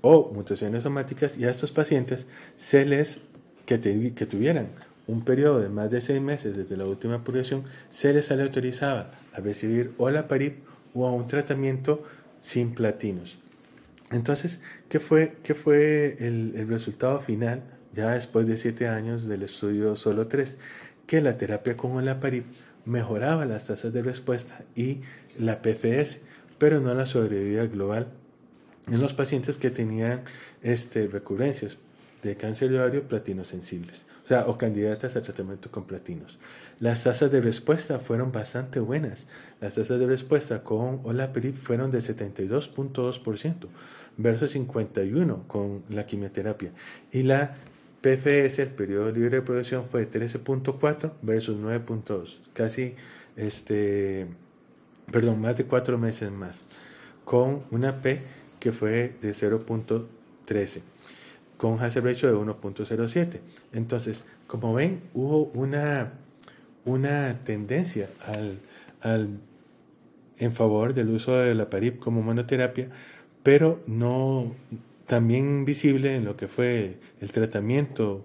o 0.00 0.30
mutaciones 0.32 0.82
somáticas 0.82 1.36
y 1.36 1.44
a 1.44 1.50
estos 1.50 1.72
pacientes 1.72 2.26
se 2.56 2.84
les 2.84 3.20
que, 3.66 3.78
tuvieran 3.78 4.68
un 5.06 5.24
periodo 5.24 5.60
de 5.60 5.68
más 5.68 5.90
de 5.90 6.00
seis 6.00 6.20
meses 6.20 6.56
desde 6.56 6.76
la 6.76 6.84
última 6.84 7.24
purgación, 7.24 7.64
se 7.90 8.12
les 8.12 8.30
autorizaba 8.30 9.12
a 9.32 9.40
recibir 9.40 9.92
o 9.98 10.10
la 10.10 10.28
PARIP 10.28 10.64
o 10.94 11.06
a 11.06 11.12
un 11.12 11.26
tratamiento 11.26 12.02
sin 12.40 12.74
platinos. 12.74 13.38
Entonces, 14.12 14.60
¿qué 14.88 15.00
fue, 15.00 15.36
qué 15.42 15.54
fue 15.54 16.16
el, 16.20 16.66
resultado 16.68 17.20
final 17.20 17.62
ya 17.92 18.10
después 18.10 18.46
de 18.46 18.56
siete 18.56 18.86
años 18.88 19.26
del 19.26 19.42
estudio 19.42 19.96
solo 19.96 20.28
tres? 20.28 20.58
Que 21.06 21.20
la 21.20 21.38
terapia 21.38 21.76
con 21.76 21.92
olaparib 21.92 22.44
mejoraba 22.84 23.46
las 23.46 23.66
tasas 23.66 23.92
de 23.92 24.02
respuesta 24.02 24.64
y 24.76 25.00
la 25.38 25.62
PFS, 25.62 26.20
pero 26.58 26.80
no 26.80 26.94
la 26.94 27.06
sobrevida 27.06 27.66
global 27.66 28.08
en 28.88 29.00
los 29.00 29.14
pacientes 29.14 29.56
que 29.56 29.70
tenían 29.70 30.22
este, 30.62 31.06
recurrencias 31.06 31.78
de 32.22 32.36
cáncer 32.36 32.70
de 32.70 32.78
ovario 32.78 33.08
platino 33.08 33.44
sensibles, 33.44 34.06
o 34.24 34.28
sea, 34.28 34.46
o 34.46 34.56
candidatas 34.56 35.16
a 35.16 35.22
tratamiento 35.22 35.70
con 35.70 35.84
platinos. 35.84 36.38
Las 36.78 37.02
tasas 37.02 37.32
de 37.32 37.40
respuesta 37.40 37.98
fueron 37.98 38.30
bastante 38.30 38.78
buenas. 38.78 39.26
Las 39.60 39.74
tasas 39.74 39.98
de 39.98 40.06
respuesta 40.06 40.62
con 40.62 41.00
olaparib 41.02 41.56
fueron 41.56 41.90
de 41.90 41.98
72.2% 41.98 43.66
versus 44.16 44.52
51 44.52 45.48
con 45.48 45.82
la 45.88 46.06
quimioterapia. 46.06 46.72
Y 47.10 47.24
la 47.24 47.56
PFS, 48.02 48.60
el 48.60 48.68
periodo 48.68 49.10
libre 49.10 49.36
de 49.36 49.42
producción, 49.42 49.86
fue 49.90 50.06
de 50.06 50.20
13.4 50.20 51.12
versus 51.22 51.56
9.2, 51.56 52.38
casi, 52.52 52.94
este, 53.36 54.28
perdón, 55.10 55.40
más 55.40 55.56
de 55.56 55.64
cuatro 55.64 55.98
meses 55.98 56.30
más, 56.30 56.64
con 57.24 57.64
una 57.72 57.96
P 57.96 58.20
que 58.60 58.70
fue 58.70 59.16
de 59.20 59.32
0.13 59.32 60.82
con 61.62 61.78
hazard 61.80 62.04
ratio 62.04 62.28
de 62.28 62.34
1.07. 62.34 63.38
Entonces, 63.72 64.24
como 64.48 64.74
ven, 64.74 65.00
hubo 65.14 65.44
una, 65.54 66.10
una 66.84 67.38
tendencia 67.44 68.10
al, 68.26 68.58
al, 69.00 69.38
en 70.38 70.52
favor 70.52 70.92
del 70.92 71.10
uso 71.10 71.36
de 71.36 71.54
la 71.54 71.70
PARIP 71.70 72.00
como 72.00 72.20
monoterapia, 72.20 72.88
pero 73.44 73.80
no 73.86 74.56
también 75.06 75.64
visible 75.64 76.16
en 76.16 76.24
lo 76.24 76.36
que 76.36 76.48
fue 76.48 76.96
el 77.20 77.30
tratamiento, 77.30 78.24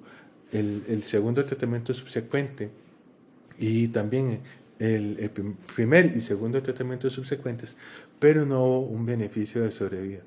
el, 0.51 0.83
el 0.87 1.03
segundo 1.03 1.45
tratamiento 1.45 1.93
subsecuente 1.93 2.71
y 3.59 3.89
también 3.89 4.39
el, 4.79 5.15
el, 5.19 5.29
primer 5.75 6.17
y 6.17 6.21
segundo 6.21 6.59
tratamiento 6.63 7.07
subsecuentes, 7.11 7.77
pero 8.19 8.47
no 8.47 8.63
hubo 8.63 8.79
un 8.79 9.05
beneficio 9.05 9.61
de 9.61 9.69
sobrevida. 9.69 10.21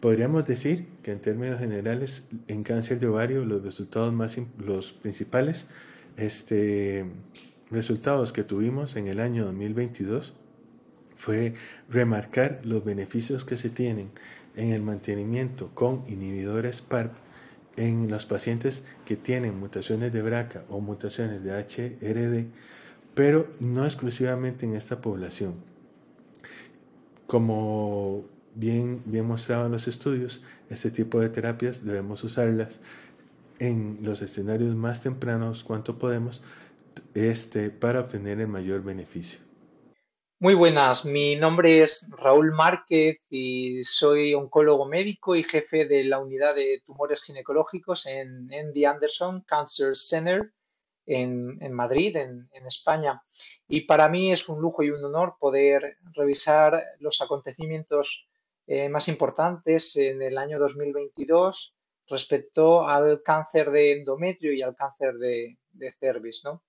Podríamos 0.00 0.44
decir 0.44 0.86
que 1.02 1.10
en 1.10 1.20
términos 1.20 1.58
generales 1.58 2.24
en 2.46 2.62
cáncer 2.62 3.00
de 3.00 3.08
ovario 3.08 3.44
los 3.44 3.64
resultados 3.64 4.12
más 4.12 4.38
los 4.56 4.92
principales 4.92 5.66
este, 6.16 7.04
resultados 7.70 8.32
que 8.32 8.44
tuvimos 8.44 8.94
en 8.94 9.08
el 9.08 9.18
año 9.18 9.44
2022 9.46 10.34
fue 11.16 11.54
remarcar 11.88 12.60
los 12.62 12.84
beneficios 12.84 13.44
que 13.44 13.56
se 13.56 13.70
tienen 13.70 14.10
en 14.54 14.70
el 14.70 14.82
mantenimiento 14.82 15.70
con 15.74 16.04
inhibidores 16.06 16.80
PARP 16.80 17.12
en 17.76 18.08
los 18.08 18.24
pacientes 18.24 18.84
que 19.04 19.16
tienen 19.16 19.58
mutaciones 19.58 20.12
de 20.12 20.22
BRCA 20.22 20.64
o 20.68 20.80
mutaciones 20.80 21.42
de 21.42 21.52
HRD, 21.52 22.46
pero 23.14 23.48
no 23.58 23.84
exclusivamente 23.84 24.64
en 24.64 24.74
esta 24.74 25.00
población. 25.00 25.54
Como 27.26 28.24
bien, 28.58 29.02
bien 29.06 29.24
mostrado 29.24 29.66
en 29.66 29.72
los 29.72 29.86
estudios, 29.86 30.42
este 30.68 30.90
tipo 30.90 31.20
de 31.20 31.28
terapias 31.28 31.84
debemos 31.84 32.24
usarlas 32.24 32.80
en 33.60 33.98
los 34.02 34.20
escenarios 34.20 34.74
más 34.74 35.00
tempranos 35.00 35.62
cuanto 35.62 35.98
podemos 35.98 36.42
este, 37.14 37.70
para 37.70 38.00
obtener 38.00 38.40
el 38.40 38.48
mayor 38.48 38.82
beneficio. 38.82 39.38
Muy 40.40 40.54
buenas, 40.54 41.04
mi 41.04 41.36
nombre 41.36 41.82
es 41.82 42.10
Raúl 42.16 42.52
Márquez 42.52 43.18
y 43.28 43.82
soy 43.84 44.34
oncólogo 44.34 44.86
médico 44.86 45.34
y 45.34 45.42
jefe 45.42 45.84
de 45.86 46.04
la 46.04 46.18
unidad 46.20 46.54
de 46.54 46.80
tumores 46.84 47.22
ginecológicos 47.22 48.06
en 48.06 48.46
MD 48.46 48.86
Anderson 48.86 49.40
Cancer 49.42 49.96
Center 49.96 50.52
en, 51.06 51.72
Madrid, 51.72 52.16
en, 52.16 52.48
España. 52.66 53.22
Y 53.66 53.82
para 53.82 54.08
mí 54.08 54.30
es 54.30 54.48
un 54.48 54.60
lujo 54.60 54.82
y 54.82 54.90
un 54.90 55.04
honor 55.04 55.36
poder 55.40 55.96
revisar 56.12 56.84
los 57.00 57.20
acontecimientos 57.22 58.28
eh, 58.70 58.90
más 58.90 59.08
importantes 59.08 59.96
en 59.96 60.20
el 60.20 60.36
año 60.36 60.58
2022 60.58 61.74
respecto 62.06 62.86
al 62.86 63.22
cáncer 63.22 63.70
de 63.70 63.92
endometrio 63.92 64.52
y 64.52 64.60
al 64.60 64.76
cáncer 64.76 65.14
de, 65.14 65.56
cervix. 65.98 66.44
¿no? 66.44 66.62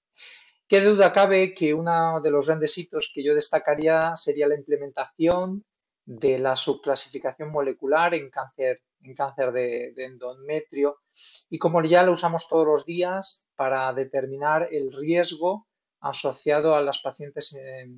Qué 0.66 0.80
duda 0.80 1.12
cabe 1.12 1.54
que 1.54 1.74
uno 1.74 2.22
de 2.22 2.32
los 2.32 2.48
grandes 2.48 2.78
hitos 2.78 3.12
que 3.14 3.22
yo 3.22 3.36
destacaría 3.36 4.16
sería 4.16 4.48
la 4.48 4.56
implementación 4.56 5.66
de 6.06 6.40
la 6.40 6.56
subclasificación 6.56 7.52
molecular 7.52 8.14
en 8.14 8.30
cáncer, 8.30 8.82
en 9.02 9.14
cáncer 9.14 9.52
de, 9.52 9.94
endometrio 9.98 11.02
y 11.50 11.58
como 11.58 11.84
ya 11.84 12.04
lo 12.04 12.14
usamos 12.14 12.48
todos 12.48 12.66
los 12.66 12.86
días 12.86 13.46
para 13.58 13.92
determinar 13.92 14.70
el 14.72 14.94
riesgo 14.94 15.68
asociado 16.00 16.76
a 16.76 16.82
las 16.82 17.00
pacientes 17.00 17.54
eh, 17.56 17.92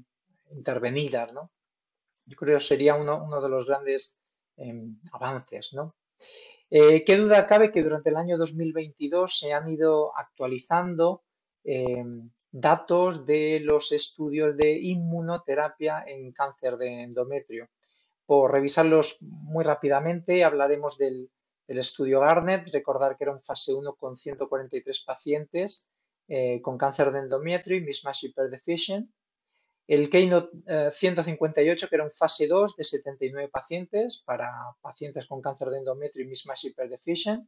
intervenidas. 0.49 1.31
¿no? 1.33 1.51
Yo 2.31 2.37
creo 2.37 2.57
que 2.57 2.63
sería 2.63 2.95
uno, 2.95 3.41
de 3.41 3.49
los 3.49 3.65
grandes 3.65 4.17
em, 4.55 4.97
avances. 5.11 5.73
¿no? 5.73 5.95
Eh, 6.69 7.03
¿Qué 7.03 7.17
duda 7.17 7.45
cabe 7.45 7.71
que 7.71 7.83
durante 7.83 8.09
el 8.09 8.15
año 8.15 8.37
2022 8.37 9.37
se 9.37 9.51
han 9.51 9.69
ido 9.69 10.17
actualizando 10.17 11.23
em, 11.65 12.31
datos 12.49 13.25
de 13.25 13.59
los 13.59 13.91
estudios 13.91 14.55
de 14.55 14.79
inmunoterapia 14.79 16.05
en 16.07 16.31
cáncer 16.31 16.77
de 16.77 17.01
endometrio? 17.01 17.67
Por 18.25 18.53
revisarlos 18.53 19.21
muy 19.23 19.65
rápidamente, 19.65 20.45
hablaremos 20.45 20.97
del, 20.97 21.29
estudio 21.67 22.21
Garnet, 22.21 22.69
recordar 22.71 23.17
que 23.17 23.23
era 23.25 23.33
un 23.33 23.43
fase 23.43 23.73
1 23.73 23.95
con 23.95 24.17
143 24.17 25.03
pacientes 25.05 25.89
eh, 26.27 26.61
con 26.61 26.77
cáncer 26.77 27.11
de 27.11 27.19
endometrio 27.19 27.77
y 27.77 27.81
mismatch 27.81 28.23
hyperdeficient. 28.23 29.09
El 29.87 30.09
Keynote 30.09 30.91
158, 30.91 31.85
eh, 31.85 31.89
que 31.89 31.95
era 31.95 32.05
un 32.05 32.11
fase 32.11 32.47
2 32.47 32.75
de 32.75 32.83
79 32.83 33.49
pacientes 33.49 34.23
para 34.25 34.51
pacientes 34.81 35.25
con 35.25 35.41
cáncer 35.41 35.69
de 35.69 35.79
endometrio 35.79 36.25
y 36.25 36.29
mismatch 36.29 36.65
hyperdeficient. 36.65 37.47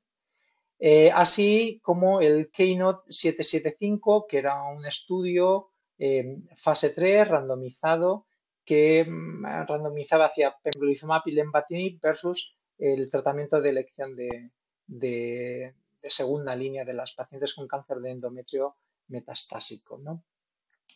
Eh, 0.79 1.11
así 1.13 1.79
como 1.81 2.19
el 2.19 2.51
Keynote 2.51 3.03
775, 3.09 4.27
que 4.27 4.39
era 4.39 4.63
un 4.63 4.85
estudio 4.85 5.69
eh, 5.97 6.37
fase 6.55 6.89
3 6.89 7.27
randomizado 7.27 8.25
que 8.65 9.05
mm, 9.05 9.45
randomizaba 9.67 10.25
hacia 10.25 10.57
pembrolizumab 10.61 11.21
y 11.25 11.31
lenvatinib 11.31 12.01
versus 12.01 12.57
el 12.77 13.09
tratamiento 13.09 13.61
de 13.61 13.69
elección 13.69 14.15
de, 14.15 14.51
de, 14.87 15.73
segunda 16.01 16.55
línea 16.55 16.83
de 16.83 16.93
las 16.93 17.13
pacientes 17.13 17.53
con 17.53 17.67
cáncer 17.67 17.99
de 17.99 18.11
endometrio 18.11 18.75
metastásico. 19.07 20.01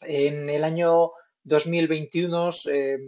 En 0.02 0.50
el 0.50 0.64
año 0.64 1.12
2021 1.48 2.50
eh, 2.72 3.00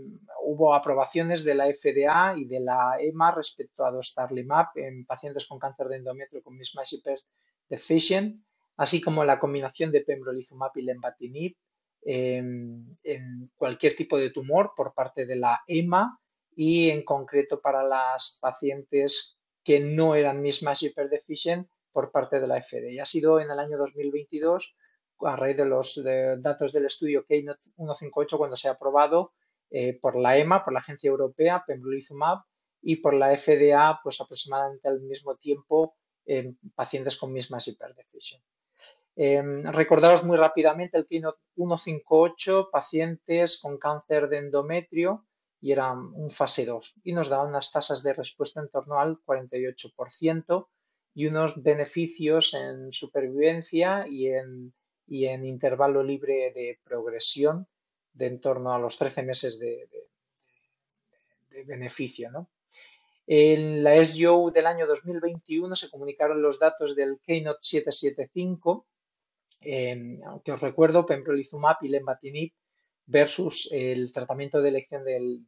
hubo 0.43 0.73
aprobaciones 0.73 1.43
de 1.43 1.55
la 1.55 1.65
FDA 1.65 2.35
y 2.37 2.45
de 2.45 2.61
la 2.61 2.95
EMA 2.97 3.31
respecto 3.31 3.85
a 3.85 3.91
dostarlimab 3.91 4.67
en 4.75 5.05
pacientes 5.05 5.45
con 5.45 5.59
cáncer 5.59 5.87
de 5.87 5.97
endometrio 5.97 6.41
con 6.41 6.55
mismatch 6.55 6.93
deficient, 7.67 8.41
así 8.77 9.01
como 9.01 9.25
la 9.25 9.39
combinación 9.39 9.91
de 9.91 10.01
pembrolizumab 10.01 10.71
y 10.75 10.83
lenvatinib 10.83 11.57
en, 12.01 12.97
cualquier 13.57 13.93
tipo 13.97 14.17
de 14.17 14.29
tumor 14.29 14.71
por 14.73 14.93
parte 14.93 15.25
de 15.25 15.35
la 15.35 15.59
EMA 15.67 16.17
y 16.55 16.91
en 16.91 17.03
concreto 17.03 17.59
para 17.59 17.83
las 17.83 18.39
pacientes 18.41 19.37
que 19.65 19.81
no 19.81 20.15
eran 20.15 20.41
mismatch 20.41 20.85
deficient 21.11 21.67
por 21.91 22.09
parte 22.11 22.39
de 22.39 22.47
la 22.47 22.61
FDA. 22.61 22.89
Y 22.89 22.99
ha 22.99 23.05
sido 23.05 23.41
en 23.41 23.51
el 23.51 23.59
año 23.59 23.77
2022 23.77 24.77
a 25.21 25.35
raíz 25.35 25.57
de 25.57 25.65
los 25.65 26.01
datos 26.37 26.71
del 26.71 26.85
estudio 26.85 27.25
Keynote 27.25 27.61
158 27.75 28.37
cuando 28.37 28.55
se 28.55 28.67
ha 28.67 28.71
aprobado 28.71 29.33
eh, 29.69 29.99
por 29.99 30.15
la 30.15 30.37
EMA, 30.37 30.63
por 30.63 30.73
la 30.73 30.79
Agencia 30.79 31.09
Europea, 31.09 31.63
pembrolizumab, 31.65 32.39
y 32.81 32.97
por 32.97 33.13
la 33.13 33.35
FDA, 33.37 33.99
pues 34.03 34.21
aproximadamente 34.21 34.87
al 34.87 35.01
mismo 35.01 35.35
tiempo 35.35 35.95
en 36.25 36.57
pacientes 36.75 37.17
con 37.17 37.33
mismas 37.33 37.67
hiperdeficient. 37.67 38.43
Em, 39.15 39.65
recordaros 39.65 40.23
muy 40.23 40.37
rápidamente 40.37 40.97
el 40.97 41.05
Keynote 41.05 41.41
158, 41.55 42.69
pacientes 42.71 43.59
con 43.59 43.77
cáncer 43.77 44.29
de 44.29 44.37
endometrio 44.37 45.25
y 45.59 45.73
era 45.73 45.91
un 45.91 46.31
fase 46.31 46.65
2 46.65 47.01
y 47.03 47.11
nos 47.11 47.27
daban 47.27 47.49
unas 47.49 47.71
tasas 47.71 48.01
de 48.01 48.13
respuesta 48.13 48.61
en 48.61 48.69
torno 48.69 48.97
al 48.97 49.17
48% 49.25 50.69
y 51.13 51.27
unos 51.27 51.61
beneficios 51.61 52.53
en 52.53 52.93
supervivencia 52.93 54.05
y 54.07 54.27
en 54.27 54.73
y 55.09 55.25
en 55.25 55.45
intervalo 55.45 56.03
libre 56.03 56.51
de 56.53 56.79
progresión 56.83 57.67
de 58.13 58.27
en 58.27 58.39
torno 58.39 58.73
a 58.73 58.79
los 58.79 58.97
13 58.97 59.23
meses 59.23 59.59
de, 59.59 59.89
beneficio. 61.65 62.47
En 63.25 63.83
la 63.83 64.03
SGO 64.03 64.51
del 64.51 64.67
año 64.67 64.87
2021 64.87 65.75
se 65.75 65.89
comunicaron 65.89 66.41
los 66.41 66.59
datos 66.59 66.95
del 66.95 67.19
Keynote 67.19 67.59
775, 67.61 68.87
aunque 70.25 70.51
os 70.51 70.61
recuerdo, 70.61 71.05
pembrolizumab 71.05 71.77
y 71.81 71.89
lenvatinib 71.89 72.53
versus 73.05 73.69
el 73.71 74.13
tratamiento 74.13 74.61
de 74.61 74.69
elección 74.69 75.03
del, 75.03 75.45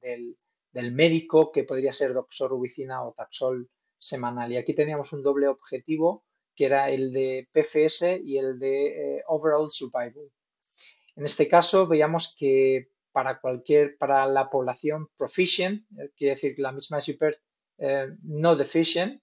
del 0.71 0.91
médico, 0.91 1.51
que 1.51 1.63
podría 1.63 1.93
ser 1.93 2.13
doxorubicina 2.13 3.03
o 3.03 3.13
taxol 3.13 3.69
semanal. 3.97 4.51
Y 4.51 4.57
aquí 4.57 4.73
teníamos 4.73 5.13
un 5.13 5.23
doble 5.23 5.47
objetivo 5.47 6.25
que 6.55 6.65
era 6.65 6.89
el 6.89 7.12
de 7.12 7.48
PFS 7.51 8.22
y 8.24 8.38
el 8.38 8.60
de 8.60 9.17
eh, 9.17 9.24
Overall 9.27 9.70
Survival. 9.70 10.31
En 11.15 11.25
este 11.25 11.48
caso 11.48 11.88
veíamos 11.88 12.36
que 12.38 12.89
para 13.12 13.39
cualquier, 13.39 13.98
para 13.98 14.25
la 14.25 14.50
población 14.50 15.10
proficient, 15.17 15.84
eh, 15.98 16.12
quiere 16.15 16.36
decir 16.36 16.55
la 16.58 16.72
misma 16.72 17.01
super 17.01 17.41
eh, 17.77 18.08
no 18.24 18.55
deficient, 18.55 19.22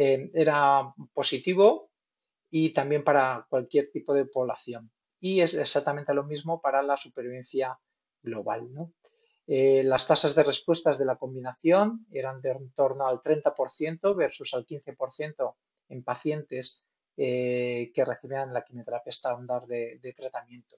era 0.00 0.94
positivo 1.12 1.90
y 2.50 2.70
también 2.72 3.02
para 3.02 3.48
cualquier 3.50 3.90
tipo 3.90 4.14
de 4.14 4.26
población. 4.26 4.92
Y 5.18 5.40
es 5.40 5.54
exactamente 5.54 6.14
lo 6.14 6.22
mismo 6.22 6.60
para 6.60 6.84
la 6.84 6.96
supervivencia 6.96 7.76
global. 8.22 8.68
las 9.46 10.06
tasas 10.06 10.36
de 10.36 10.44
respuestas 10.44 10.98
de 10.98 11.04
la 11.04 11.16
combinación 11.16 12.06
eran 12.12 12.40
de 12.40 12.50
en 12.50 12.70
torno 12.74 13.08
al 13.08 13.20
30% 13.20 14.14
versus 14.14 14.54
al 14.54 14.64
15% 14.64 15.56
en 15.88 16.02
pacientes 16.02 16.84
eh, 17.16 17.90
que 17.94 18.04
recibían 18.04 18.52
la 18.52 18.62
quimioterapia 18.62 19.10
estándar 19.10 19.66
de, 19.66 20.14
tratamiento. 20.16 20.76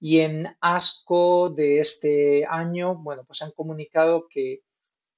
Y 0.00 0.20
en 0.20 0.46
ASCO 0.60 1.50
de 1.50 1.80
este 1.80 2.46
año, 2.48 2.96
bueno, 2.96 3.24
pues 3.24 3.42
han 3.42 3.52
comunicado 3.52 4.26
que, 4.28 4.62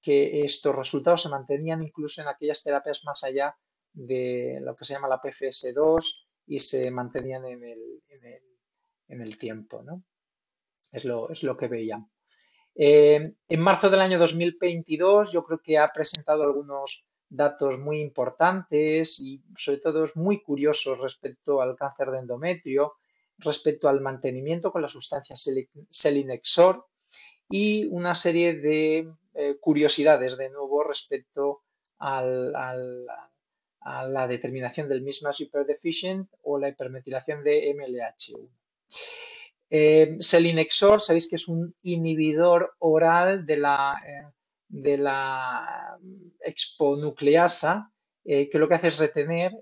estos 0.03 0.75
resultados 0.75 1.23
se 1.23 1.29
mantenían 1.29 1.83
incluso 1.83 2.23
en 2.23 2.29
aquellas 2.29 2.63
terapias 2.63 3.05
más 3.05 3.25
allá 3.25 3.59
de 3.93 4.59
lo 4.63 4.75
que 4.75 4.87
se 4.87 4.95
llama 4.95 5.07
la 5.07 5.21
PFS2 5.21 6.25
y 6.47 6.61
se 6.61 6.91
mantenían 6.91 7.45
en 7.45 7.63
el, 9.21 9.39
tiempo, 9.39 9.83
¿no? 9.83 10.03
Es 10.91 11.05
lo, 11.05 11.31
es 11.31 11.43
lo 11.43 11.59
que 11.59 11.69
veían. 11.69 12.11
Eh, 12.75 13.35
en 13.49 13.61
marzo 13.61 13.91
del 13.91 14.01
año 14.01 14.19
2022 14.21 15.33
yo 15.33 15.43
creo 15.43 15.59
que 15.59 15.79
ha 15.79 15.93
presentado 15.93 16.45
algunos 16.45 17.08
datos 17.29 17.79
muy 17.79 18.01
importantes 18.01 19.21
y 19.21 19.43
sobre 19.57 19.79
todo 19.79 20.05
muy 20.15 20.43
curiosos 20.43 21.01
respecto 21.01 21.61
al 21.61 21.77
cáncer 21.77 22.11
de 22.11 22.21
endometrio, 22.21 22.95
respecto 23.39 23.89
al 23.89 24.01
mantenimiento 24.01 24.73
con 24.73 24.83
la 24.83 24.89
sustancia 24.89 25.37
selinexor 25.91 26.87
y 27.49 27.87
una 27.87 28.15
serie 28.15 28.55
de 28.55 29.13
eh, 29.35 29.57
curiosidades 29.61 30.37
de 30.37 30.51
nuevo 30.51 30.83
respecto 30.83 31.63
a 31.99 32.23
la 32.23 34.29
determinación 34.29 34.89
del 34.89 35.03
mismatch 35.03 35.43
hyperdeficient 35.43 36.29
o 36.43 36.59
la 36.59 36.69
hipermetilación 36.69 37.43
de 37.43 37.75
MLH1. 37.75 38.49
Eh, 39.71 40.17
selinexor, 40.21 41.01
sabéis 41.01 41.29
que 41.29 41.37
es 41.37 41.49
un 41.49 41.75
inhibidor 41.83 42.75
oral 42.79 43.45
de 43.45 43.57
la 43.59 43.97
eh, 44.07 44.33
de 44.69 44.99
la 44.99 45.99
exponucleasa, 46.41 47.91
eh, 48.25 48.49
que 48.51 48.59
lo 48.59 48.69
que 48.69 48.75
hace 48.75 48.89
es 48.89 48.99
retener 48.99 49.53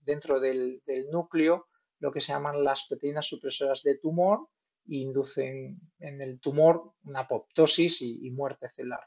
dentro 0.00 0.38
del, 0.38 0.80
núcleo 1.10 1.66
lo 1.98 2.12
que 2.12 2.20
se 2.20 2.32
llaman 2.32 2.62
las 2.62 2.86
proteínas 2.86 3.26
supresoras 3.26 3.82
de 3.82 3.98
tumor 3.98 4.48
e 4.88 4.98
inducen 4.98 5.80
en 5.98 6.20
el 6.20 6.38
tumor 6.38 6.92
una 7.04 7.20
apoptosis 7.20 8.02
y, 8.02 8.30
muerte 8.30 8.68
celular. 8.76 9.00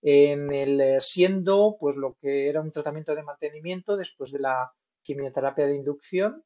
En 0.00 0.50
el 0.52 0.80
eh, 0.80 1.00
siendo, 1.00 1.76
pues 1.78 1.96
lo 1.96 2.16
que 2.18 2.48
era 2.48 2.62
un 2.62 2.70
tratamiento 2.70 3.14
de 3.14 3.22
mantenimiento 3.22 3.98
después 3.98 4.32
de 4.32 4.38
la 4.38 4.72
quimioterapia 5.02 5.66
de 5.66 5.74
inducción, 5.74 6.42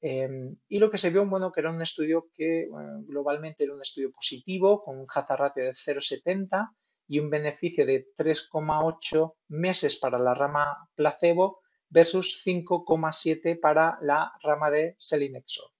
em, 0.00 0.56
y 0.68 0.78
lo 0.78 0.90
que 0.90 0.98
se 0.98 1.10
vio, 1.10 1.26
bueno, 1.26 1.50
que 1.50 1.60
era 1.60 1.70
un 1.70 1.82
estudio 1.82 2.28
que 2.34 2.68
globalmente 3.06 3.64
era 3.64 3.74
un 3.74 3.80
estudio 3.80 4.12
positivo, 4.12 4.84
con 4.84 4.98
un 4.98 5.06
hazard 5.12 5.40
ratio 5.40 5.64
de 5.64 5.74
0,70, 5.74 6.70
y 7.08 7.18
un 7.18 7.30
beneficio 7.30 7.84
de 7.86 8.06
3,8 8.16 9.34
meses 9.48 9.96
para 9.96 10.18
la 10.18 10.34
rama 10.34 10.88
placebo 10.94 11.60
versus 11.88 12.42
5,7 12.44 13.60
para 13.60 13.98
la 14.00 14.32
rama 14.42 14.70
de 14.70 14.96
selinexor. 14.98 15.70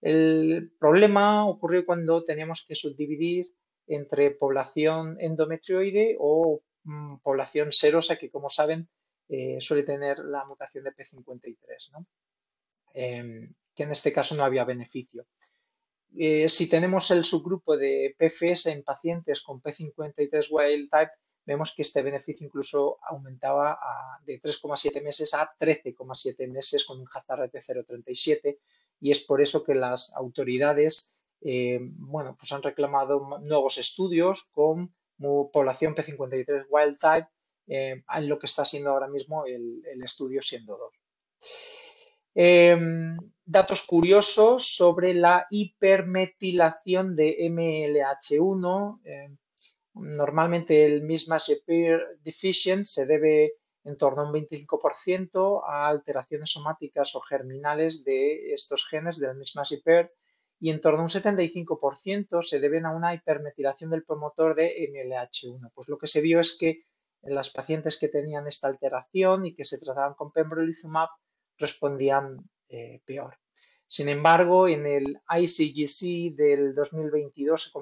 El 0.00 0.72
problema 0.78 1.46
ocurrió 1.46 1.84
cuando 1.84 2.24
teníamos 2.24 2.64
que 2.66 2.74
subdividir 2.74 3.46
entre 3.86 4.30
población 4.30 5.16
endometrioide 5.20 6.16
o 6.18 6.62
mm, 6.84 7.16
población 7.18 7.72
serosa, 7.72 8.16
que 8.16 8.30
como 8.30 8.48
saben 8.48 8.88
eh, 9.28 9.60
suele 9.60 9.82
tener 9.82 10.18
la 10.20 10.44
mutación 10.44 10.84
de 10.84 10.92
P53, 10.92 12.06
em, 12.94 13.52
que 13.74 13.82
en 13.82 13.90
este 13.92 14.12
caso 14.12 14.34
no 14.36 14.44
había 14.44 14.64
beneficio. 14.64 15.26
Eh, 16.14 16.48
si 16.48 16.68
tenemos 16.68 17.10
el 17.10 17.24
subgrupo 17.24 17.76
de 17.76 18.14
PFS 18.18 18.66
en 18.66 18.82
pacientes 18.82 19.42
con 19.42 19.62
P53 19.62 20.46
wild 20.50 20.90
type, 20.90 21.12
vemos 21.44 21.74
que 21.74 21.82
este 21.82 22.02
beneficio 22.02 22.46
incluso 22.46 22.98
aumentaba 23.02 23.78
de 24.24 24.40
3,7 24.40 25.02
meses 25.02 25.32
a 25.34 25.50
13,7 25.58 26.48
meses 26.48 26.84
con 26.84 27.00
un 27.00 27.06
hazard 27.12 27.50
de 27.50 27.60
0,37 27.60 28.58
y 29.00 29.10
es 29.10 29.20
por 29.20 29.40
eso 29.40 29.62
que 29.62 29.74
las 29.74 30.12
autoridades 30.16 31.16
eh, 31.42 31.78
bueno, 31.80 32.36
pues 32.38 32.50
han 32.52 32.62
reclamado 32.62 33.38
nuevos 33.40 33.78
estudios 33.78 34.48
con 34.50 34.94
población 35.52 35.94
P53 35.94 36.66
wild 36.68 36.98
type 36.98 37.28
eh, 37.68 38.02
en 38.14 38.28
lo 38.28 38.38
que 38.38 38.46
está 38.46 38.64
siendo 38.64 38.90
ahora 38.90 39.08
mismo 39.08 39.46
el, 39.46 39.82
el 39.86 40.02
estudio 40.02 40.42
siendo 40.42 40.76
2. 40.76 40.92
Datos 43.48 43.86
curiosos 43.86 44.74
sobre 44.74 45.14
la 45.14 45.46
hipermetilación 45.50 47.14
de 47.14 47.46
MLH1. 47.48 49.00
Em, 49.04 49.38
normalmente 49.94 50.84
el 50.84 51.04
mismatch 51.04 51.52
deficient 52.24 52.84
se 52.84 53.06
debe 53.06 53.52
en 53.84 53.96
torno 53.96 54.22
a 54.22 54.26
un 54.26 54.32
25% 54.32 55.62
a 55.64 55.86
alteraciones 55.86 56.50
somáticas 56.50 57.14
o 57.14 57.20
germinales 57.20 58.02
de 58.02 58.52
estos 58.52 58.84
genes 58.84 59.20
del 59.20 59.36
mismatch 59.36 59.74
hyper 59.74 60.12
y 60.58 60.70
en 60.70 60.80
torno 60.80 60.98
a 60.98 61.02
un 61.02 61.08
75% 61.08 62.42
se 62.42 62.58
deben 62.58 62.84
a 62.84 62.90
una 62.90 63.14
hipermetilación 63.14 63.90
del 63.90 64.02
promotor 64.02 64.56
de 64.56 64.74
MLH1. 64.90 65.70
Pues 65.72 65.88
lo 65.88 65.98
que 65.98 66.08
se 66.08 66.20
vio 66.20 66.40
es 66.40 66.58
que 66.58 66.82
en 67.22 67.36
las 67.36 67.50
pacientes 67.50 67.96
que 67.96 68.08
tenían 68.08 68.48
esta 68.48 68.66
alteración 68.66 69.46
y 69.46 69.54
que 69.54 69.64
se 69.64 69.78
trataban 69.78 70.14
con 70.14 70.32
pembrolizumab 70.32 71.10
respondían 71.58 72.50
eh, 72.68 73.00
peor. 73.04 73.38
Sin 73.86 74.08
embargo, 74.08 74.68
en 74.68 74.86
el 74.86 75.20
ICGC 75.28 76.34
del 76.34 76.74
2022 76.74 77.72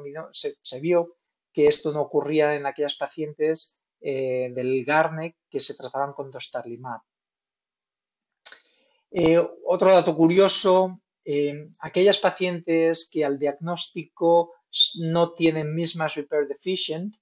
se, 0.62 0.80
vio 0.80 1.16
que 1.52 1.66
esto 1.66 1.92
no 1.92 2.02
ocurría 2.02 2.54
en 2.54 2.66
aquellas 2.66 2.94
pacientes 2.94 3.82
eh, 4.00 4.52
del 4.54 4.84
Garnet 4.84 5.34
que 5.48 5.60
se 5.60 5.74
trataban 5.74 6.12
con 6.12 6.30
dostarlimab. 6.30 7.00
Eh, 9.10 9.38
otro 9.66 9.90
dato 9.92 10.14
curioso, 10.16 11.00
aquellas 11.78 12.18
pacientes 12.18 13.08
que 13.10 13.24
al 13.24 13.38
diagnóstico 13.38 14.52
no 14.98 15.32
tienen 15.32 15.74
mismatch 15.74 16.16
repair 16.16 16.46
deficient, 16.46 17.16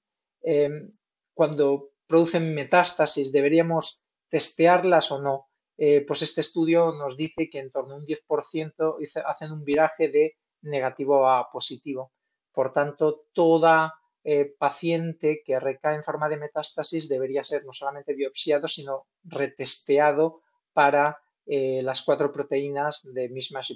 cuando 1.34 1.92
producen 2.06 2.54
metástasis, 2.54 3.30
deberíamos 3.30 4.02
testearlas 4.28 5.10
o 5.12 5.22
no. 5.22 5.51
Eh, 5.78 6.04
pues 6.06 6.22
este 6.22 6.40
estudio 6.40 6.92
nos 6.92 7.16
dice 7.16 7.48
que 7.50 7.58
en 7.58 7.70
torno 7.70 7.94
a 7.94 7.98
un 7.98 8.06
10% 8.06 8.98
hacen 9.24 9.52
un 9.52 9.64
viraje 9.64 10.08
de 10.08 10.36
negativo 10.62 11.28
a 11.28 11.50
positivo. 11.50 12.12
Por 12.52 12.72
tanto, 12.72 13.26
toda 13.32 13.94
eh, 14.24 14.54
paciente 14.56 15.42
que 15.44 15.58
recae 15.58 15.96
en 15.96 16.04
forma 16.04 16.28
de 16.28 16.36
metástasis 16.36 17.08
debería 17.08 17.42
ser 17.42 17.64
no 17.64 17.72
solamente 17.72 18.14
biopsiado, 18.14 18.68
sino 18.68 19.06
retesteado 19.24 20.42
para 20.72 21.18
eh, 21.46 21.82
las 21.82 22.02
cuatro 22.02 22.30
proteínas 22.30 23.00
de 23.02 23.28
mismatch 23.28 23.72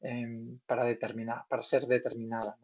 em, 0.00 0.60
para, 0.66 0.84
determinar, 0.84 1.44
para 1.48 1.64
ser 1.64 1.86
determinada. 1.86 2.56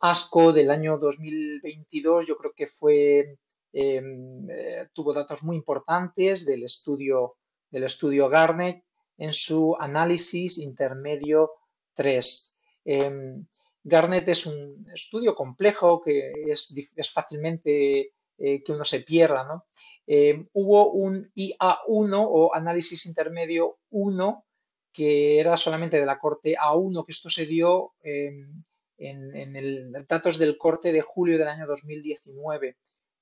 ASCO 0.00 0.52
del 0.52 0.70
año 0.70 0.98
2022 0.98 2.26
yo 2.26 2.36
creo 2.36 2.52
que 2.52 2.66
fue 2.66 3.38
eh, 3.72 4.88
tuvo 4.92 5.12
datos 5.12 5.42
muy 5.42 5.56
importantes 5.56 6.44
del 6.44 6.64
estudio, 6.64 7.36
del 7.70 7.84
estudio 7.84 8.28
Garnet 8.28 8.84
en 9.18 9.32
su 9.32 9.76
análisis 9.78 10.58
intermedio 10.58 11.52
3. 11.94 12.56
Em, 12.84 13.46
Garnet 13.82 14.28
es 14.28 14.46
un 14.46 14.86
estudio 14.92 15.34
complejo 15.34 16.00
que 16.00 16.32
es, 16.46 17.12
fácilmente 17.12 18.12
eh, 18.38 18.62
que 18.62 18.72
uno 18.72 18.84
se 18.84 19.00
pierda. 19.00 19.64
Em, 20.06 20.48
hubo 20.52 20.92
un 20.92 21.30
IA1 21.34 22.26
o 22.28 22.54
análisis 22.54 23.06
intermedio 23.06 23.78
1 23.90 24.44
que 24.92 25.38
era 25.38 25.56
solamente 25.56 26.00
de 26.00 26.06
la 26.06 26.18
corte 26.18 26.56
A1, 26.56 27.04
que 27.04 27.12
esto 27.12 27.30
se 27.30 27.46
dio 27.46 27.92
en, 28.02 29.56
el, 29.56 29.92
datos 30.08 30.38
del 30.38 30.58
corte 30.58 30.92
de 30.92 31.00
julio 31.00 31.38
del 31.38 31.48
año 31.48 31.66
2019, 31.66 32.76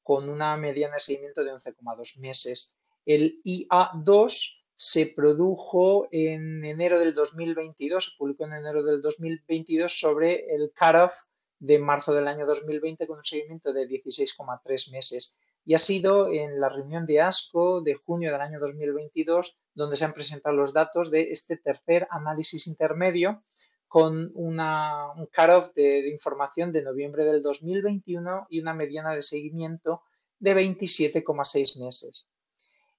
con 0.08 0.30
una 0.30 0.56
mediana 0.56 0.94
de 0.94 1.00
seguimiento 1.00 1.44
de 1.44 1.52
11,2 1.52 2.18
meses. 2.20 2.78
El 3.04 3.42
IA2 3.44 4.64
se 4.74 5.12
produjo 5.14 6.08
en 6.10 6.64
enero 6.64 6.98
del 6.98 7.12
2022, 7.12 8.04
se 8.06 8.10
publicó 8.16 8.46
en 8.46 8.54
enero 8.54 8.82
del 8.82 9.02
2022 9.02 10.00
sobre 10.00 10.46
el 10.54 10.72
cutoff 10.72 11.12
de 11.58 11.78
marzo 11.78 12.14
del 12.14 12.26
año 12.26 12.46
2020 12.46 13.06
con 13.06 13.18
un 13.18 13.24
seguimiento 13.24 13.74
de 13.74 13.86
16,3 13.86 14.92
meses. 14.92 15.36
Y 15.66 15.74
ha 15.74 15.78
sido 15.78 16.32
en 16.32 16.58
la 16.58 16.70
reunión 16.70 17.04
de 17.04 17.20
ASCO 17.20 17.82
de 17.82 17.92
junio 17.92 18.32
del 18.32 18.40
año 18.40 18.58
2022 18.60 19.58
donde 19.74 19.96
se 19.96 20.06
han 20.06 20.14
presentado 20.14 20.56
los 20.56 20.72
datos 20.72 21.10
de 21.10 21.32
este 21.32 21.58
tercer 21.58 22.08
análisis 22.10 22.66
intermedio 22.66 23.42
con 23.88 24.30
una, 24.34 25.10
un 25.16 25.26
cutoff 25.26 25.72
de, 25.74 26.02
de, 26.02 26.10
información 26.10 26.70
de 26.70 26.82
noviembre 26.82 27.24
del 27.24 27.42
2021 27.42 28.46
y 28.50 28.60
una 28.60 28.74
mediana 28.74 29.16
de 29.16 29.22
seguimiento 29.22 30.02
de 30.38 30.54
27,6 30.54 31.82
meses. 31.82 32.28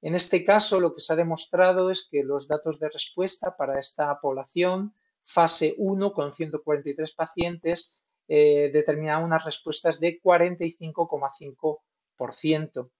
En 0.01 0.15
este 0.15 0.43
caso, 0.43 0.79
lo 0.79 0.95
que 0.95 1.01
se 1.01 1.13
ha 1.13 1.15
demostrado 1.15 1.91
es 1.91 2.07
que 2.09 2.23
los 2.23 2.47
datos 2.47 2.79
de 2.79 2.89
respuesta 2.89 3.55
para 3.57 3.79
esta 3.79 4.19
población, 4.19 4.95
fase 5.23 5.75
1 5.77 6.13
con 6.13 6.31
143 6.31 7.13
pacientes, 7.13 8.01
eh, 8.27 8.71
determinaban 8.71 9.25
unas 9.25 9.43
respuestas 9.43 9.99
de 9.99 10.21
45,5%. 10.21 12.91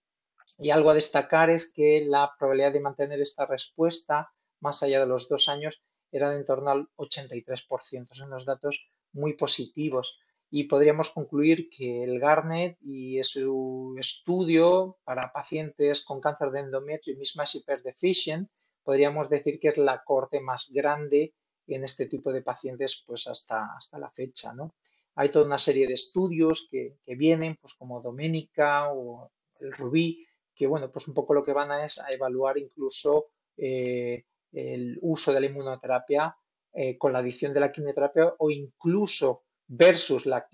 Y 0.58 0.71
algo 0.71 0.89
a 0.89 0.93
destacar 0.93 1.49
es 1.49 1.71
que 1.71 2.04
la 2.06 2.34
probabilidad 2.38 2.73
de 2.73 2.82
mantener 2.82 3.21
esta 3.21 3.45
respuesta 3.45 4.34
más 4.60 4.84
allá 4.84 4.99
de 4.99 5.06
los 5.06 5.30
dos 5.30 5.47
años 5.47 5.82
era 6.12 6.30
de 6.30 6.38
en 6.38 6.45
torno 6.45 6.72
al 6.72 6.88
83%. 6.98 8.13
Son 8.13 8.28
unos 8.28 8.45
datos 8.45 8.89
muy 9.12 9.34
positivos 9.34 10.19
y 10.52 10.63
podríamos 10.63 11.10
concluir 11.12 11.69
que 11.69 12.04
el 12.04 12.19
Garnet 12.19 12.78
y 12.82 13.24
su 13.24 13.95
estudio 14.00 14.98
para 15.04 15.32
pacientes 15.32 16.04
con 16.04 16.19
cáncer 16.19 16.50
de 16.52 16.62
endometrio 16.62 17.13
y 17.13 17.17
mismatch 17.17 17.56
hyperdeficient 17.56 18.50
podríamos 18.84 19.30
decir 19.30 19.60
que 19.60 19.67
es 19.67 19.78
la 19.78 20.04
corte 20.04 20.39
más 20.39 20.69
grande 20.72 21.36
en 21.67 21.84
este 21.84 22.08
tipo 22.08 22.34
de 22.34 22.41
pacientes 22.41 23.04
pues 23.06 23.28
hasta, 23.28 23.76
hasta 23.78 24.00
la 24.00 24.10
fecha. 24.10 24.54
¿no? 24.54 24.74
Hay 25.15 25.30
toda 25.30 25.45
una 25.45 25.60
serie 25.60 25.86
de 25.86 25.93
estudios 25.93 26.67
que, 26.72 26.98
vienen 27.06 27.56
pues 27.62 27.76
como 27.76 28.02
Doménica 28.02 28.91
o 28.91 29.32
el 29.60 29.74
Rubí 29.74 30.26
que 30.56 30.65
bueno 30.65 30.91
pues 30.91 31.08
un 31.08 31.13
poco 31.13 31.34
lo 31.34 31.43
que 31.43 31.54
van 31.54 31.72
a 31.72 31.86
es 31.86 32.00
a 32.00 32.12
evaluar 32.12 32.58
incluso 32.58 33.28
eh, 33.56 34.26
el 34.51 34.97
uso 35.01 35.33
de 35.33 35.41
la 35.41 35.47
inmunoterapia 35.47 36.35
eh, 36.73 36.97
con 36.97 37.13
la 37.13 37.19
adición 37.19 37.53
de 37.53 37.59
la 37.59 37.71
quimioterapia 37.71 38.33
o 38.38 38.51
incluso 38.51 39.45
versus 39.67 40.25
la, 40.25 40.47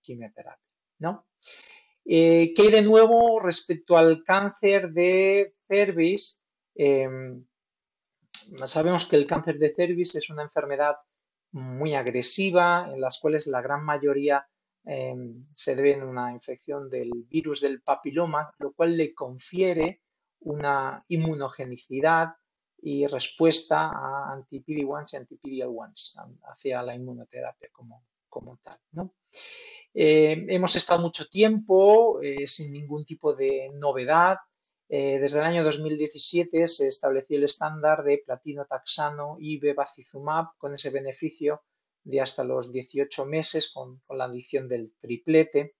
quimioterapia. 0.00 0.64
¿no? 0.98 1.26
Eh, 2.04 2.52
¿Qué 2.54 2.62
hay 2.62 2.70
de 2.70 2.82
nuevo 2.82 3.38
respecto 3.40 3.96
al 3.96 4.22
cáncer 4.24 4.90
de 4.92 5.54
cervix? 5.68 6.42
Em, 6.74 7.44
sabemos 8.64 9.06
que 9.06 9.16
el 9.16 9.26
cáncer 9.26 9.58
de 9.58 9.74
cervix 9.74 10.14
es 10.14 10.30
una 10.30 10.42
enfermedad 10.42 10.96
muy 11.52 11.94
agresiva 11.94 12.88
en 12.90 13.00
las 13.00 13.18
cuales 13.18 13.46
la 13.46 13.60
gran 13.60 13.84
mayoría 13.84 14.48
em, 14.84 15.46
se 15.54 15.76
debe 15.76 15.94
a 15.94 16.04
una 16.04 16.32
infección 16.32 16.88
del 16.88 17.10
virus 17.28 17.60
del 17.60 17.82
papiloma, 17.82 18.50
lo 18.58 18.72
cual 18.72 18.96
le 18.96 19.14
confiere 19.14 20.02
una 20.40 21.04
inmunogenicidad 21.08 22.28
y 22.80 23.06
respuesta 23.06 23.90
a 23.90 24.32
anti-PD-1s 24.32 25.12
y 25.12 25.16
anti-PD-L1s, 25.16 26.38
hacia 26.44 26.82
la 26.82 26.94
inmunoterapia 26.94 27.68
como, 27.72 28.04
como 28.28 28.58
tal. 28.62 28.78
¿no? 28.92 29.14
Eh, 29.94 30.46
hemos 30.48 30.76
estado 30.76 31.00
mucho 31.00 31.26
tiempo 31.28 32.20
eh, 32.22 32.46
sin 32.46 32.72
ningún 32.72 33.04
tipo 33.04 33.34
de 33.34 33.70
novedad. 33.74 34.38
Eh, 34.88 35.18
desde 35.18 35.38
el 35.40 35.44
año 35.44 35.64
2017 35.64 36.66
se 36.66 36.88
estableció 36.88 37.36
el 37.36 37.44
estándar 37.44 38.04
de 38.04 38.22
platino 38.24 38.64
taxano 38.64 39.36
y 39.38 39.58
bevacizumab 39.58 40.56
con 40.56 40.74
ese 40.74 40.90
beneficio 40.90 41.62
de 42.04 42.20
hasta 42.20 42.44
los 42.44 42.72
18 42.72 43.26
meses 43.26 43.70
con, 43.72 44.00
la 44.08 44.24
adición 44.24 44.68
del 44.68 44.94
triplete. 45.00 45.74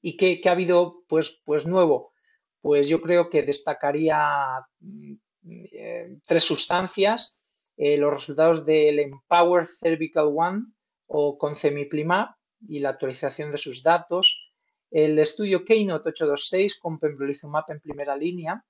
¿Y 0.00 0.16
qué, 0.16 0.40
ha 0.48 0.52
habido 0.52 1.04
pues, 1.06 1.42
pues 1.44 1.66
nuevo? 1.66 2.12
Pues 2.60 2.88
yo 2.88 3.00
creo 3.00 3.30
que 3.30 3.44
destacaría 3.44 4.66
mm, 4.80 5.14
eh, 5.46 6.18
tres 6.24 6.44
sustancias, 6.44 7.42
eh, 7.76 7.96
los 7.96 8.12
resultados 8.12 8.66
del 8.66 8.98
Empower 8.98 9.66
Cervical 9.66 10.32
One 10.34 10.64
o 11.06 11.38
con 11.38 11.56
Cemiplimab 11.56 12.28
y 12.68 12.80
la 12.80 12.90
actualización 12.90 13.50
de 13.50 13.58
sus 13.58 13.82
datos, 13.82 14.52
el 14.90 15.18
estudio 15.18 15.64
Keynote 15.64 16.08
826 16.10 16.80
con 16.80 16.98
pembrolizumab 16.98 17.64
en 17.68 17.80
primera 17.80 18.16
línea 18.16 18.64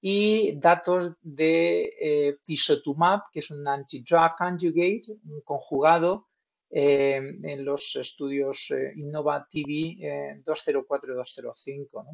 y 0.00 0.58
datos 0.58 1.12
de 1.20 1.94
eh, 2.00 2.38
tisotumab, 2.42 3.30
que 3.32 3.38
es 3.38 3.50
un 3.50 3.66
anti-drug 3.66 4.36
conjugate, 4.36 5.20
un 5.24 5.40
conjugado 5.42 6.28
en 6.74 7.66
los 7.66 7.96
estudios 7.96 8.72
Innova 8.96 9.46
TV 9.46 10.40
204 10.42 11.12
y 11.12 11.16
205. 11.16 12.06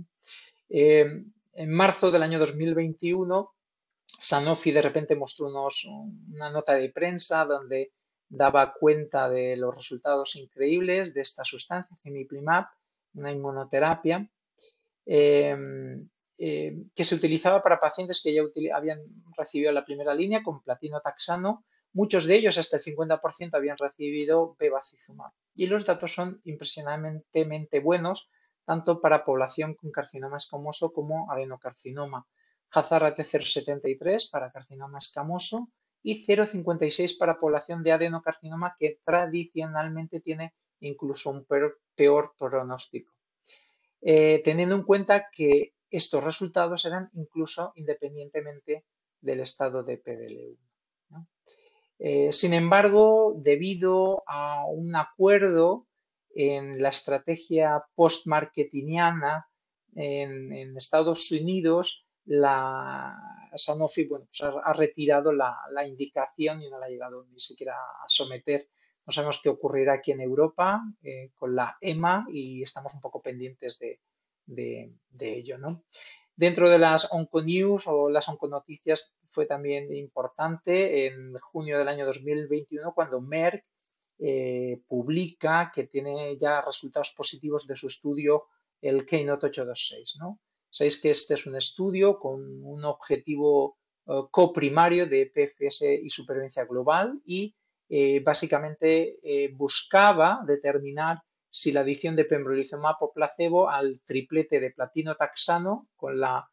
en 0.68 1.70
marzo 1.70 2.10
del 2.10 2.24
año 2.24 2.40
2021 2.40 3.54
Sanofi 4.18 4.72
de 4.72 4.82
repente 4.82 5.16
mostró 5.16 5.48
una 5.48 6.50
nota 6.50 6.74
de 6.74 6.90
prensa 6.90 7.44
donde 7.44 7.92
daba 8.28 8.74
cuenta 8.74 9.28
de 9.28 9.56
los 9.56 9.74
resultados 9.74 10.36
increíbles 10.36 11.14
de 11.14 11.22
esta 11.22 11.44
sustancia, 11.44 11.96
Cemiplimab, 12.02 12.66
una 13.14 13.30
inmunoterapia, 13.32 14.28
em, 15.06 16.08
em, 16.36 16.90
que 16.94 17.04
se 17.04 17.14
utilizaba 17.14 17.62
para 17.62 17.80
pacientes 17.80 18.20
que 18.22 18.32
ya 18.32 18.42
habían 18.74 19.00
recibido 19.36 19.72
la 19.72 19.84
primera 19.84 20.14
línea 20.14 20.42
con 20.42 20.62
platino 20.62 21.00
taxano. 21.00 21.64
Muchos 21.92 22.26
de 22.26 22.36
ellos, 22.36 22.58
hasta 22.58 22.76
el 22.76 22.82
50%, 22.82 23.56
habían 23.56 23.78
recibido 23.78 24.54
bevacizumab. 24.58 25.32
Y 25.54 25.66
los 25.66 25.86
datos 25.86 26.12
son 26.12 26.40
impresionantemente 26.44 27.80
buenos, 27.80 28.30
tanto 28.66 29.00
para 29.00 29.24
población 29.24 29.74
con 29.74 29.90
carcinoma 29.90 30.36
escamoso 30.36 30.92
como 30.92 31.32
adenocarcinoma. 31.32 32.26
Hazard 32.70 33.16
de 33.16 33.22
0,73 33.22 34.30
para 34.30 34.52
carcinoma 34.52 34.98
escamoso 34.98 35.68
y 36.02 36.24
0,56 36.24 37.18
para 37.18 37.40
población 37.40 37.82
de 37.82 37.92
adenocarcinoma 37.92 38.76
que 38.78 39.00
tradicionalmente 39.04 40.20
tiene 40.20 40.54
incluso 40.80 41.30
un 41.30 41.44
peor, 41.44 42.34
pronóstico. 42.38 43.12
Eh, 44.00 44.40
teniendo 44.44 44.76
en 44.76 44.84
cuenta 44.84 45.28
que 45.32 45.74
estos 45.90 46.22
resultados 46.22 46.84
eran 46.84 47.10
incluso 47.14 47.72
independientemente 47.74 48.84
del 49.20 49.40
estado 49.40 49.82
de 49.82 50.02
PDL1. 50.02 51.26
Eh, 51.98 52.30
sin 52.30 52.52
embargo, 52.54 53.34
debido 53.36 54.22
a 54.28 54.64
un 54.66 54.94
acuerdo 54.94 55.88
en 56.30 56.80
la 56.80 56.90
estrategia 56.90 57.84
post-marketingiana 57.96 59.48
en 59.96 60.76
Estados 60.76 61.32
Unidos, 61.32 62.07
la 62.28 63.48
Sanofi 63.56 64.06
bueno, 64.06 64.26
pues 64.26 64.42
ha, 64.42 64.72
retirado 64.74 65.32
la, 65.32 65.56
indicación 65.86 66.62
y 66.62 66.68
no 66.68 66.78
la 66.78 66.86
ha 66.86 66.90
llegado 66.90 67.26
ni 67.30 67.40
siquiera 67.40 67.74
a 67.74 68.04
someter 68.06 68.68
No 69.06 69.12
sabemos 69.12 69.40
qué 69.42 69.48
ocurrirá 69.48 69.94
aquí 69.94 70.12
en 70.12 70.20
Europa 70.20 70.82
eh, 71.02 71.30
con 71.34 71.56
la 71.56 71.76
EMA 71.80 72.26
y 72.30 72.62
estamos 72.62 72.94
un 72.94 73.00
poco 73.00 73.22
pendientes 73.22 73.78
de, 73.78 74.92
ello. 75.18 75.58
¿no? 75.58 75.84
Dentro 76.36 76.68
de 76.68 76.78
las 76.78 77.12
Onconews 77.12 77.86
o 77.86 78.10
las 78.10 78.28
Onconoticias 78.28 79.14
fue 79.30 79.46
también 79.46 79.94
importante 79.94 81.06
en 81.06 81.32
junio 81.38 81.78
del 81.78 81.88
año 81.88 82.04
2021 82.04 82.92
cuando 82.94 83.22
Merck 83.22 83.64
eh, 84.18 84.82
publica 84.86 85.72
que 85.74 85.84
tiene 85.84 86.36
ya 86.36 86.60
resultados 86.60 87.14
positivos 87.16 87.66
de 87.66 87.76
su 87.76 87.86
estudio 87.86 88.48
el 88.82 89.06
Keynote 89.06 89.46
826. 89.46 90.16
¿no? 90.20 90.40
Sabéis 90.70 91.00
que 91.00 91.10
este 91.10 91.34
es 91.34 91.46
un 91.46 91.56
estudio 91.56 92.18
con 92.18 92.62
un 92.62 92.84
objetivo 92.84 93.78
eh, 94.06 94.22
coprimario 94.30 95.06
de 95.06 95.26
PFS 95.26 96.00
y 96.02 96.10
supervivencia 96.10 96.64
global 96.64 97.20
y 97.24 97.54
eh, 97.88 98.20
básicamente 98.20 99.18
eh, 99.22 99.50
buscaba 99.54 100.40
determinar 100.46 101.18
si 101.50 101.72
la 101.72 101.80
adición 101.80 102.14
de 102.16 102.26
pembrolizumab 102.26 102.96
o 103.00 103.12
placebo 103.12 103.70
al 103.70 104.02
triplete 104.04 104.60
de 104.60 104.70
platino 104.70 105.14
taxano 105.14 105.88
con 105.96 106.20
la 106.20 106.48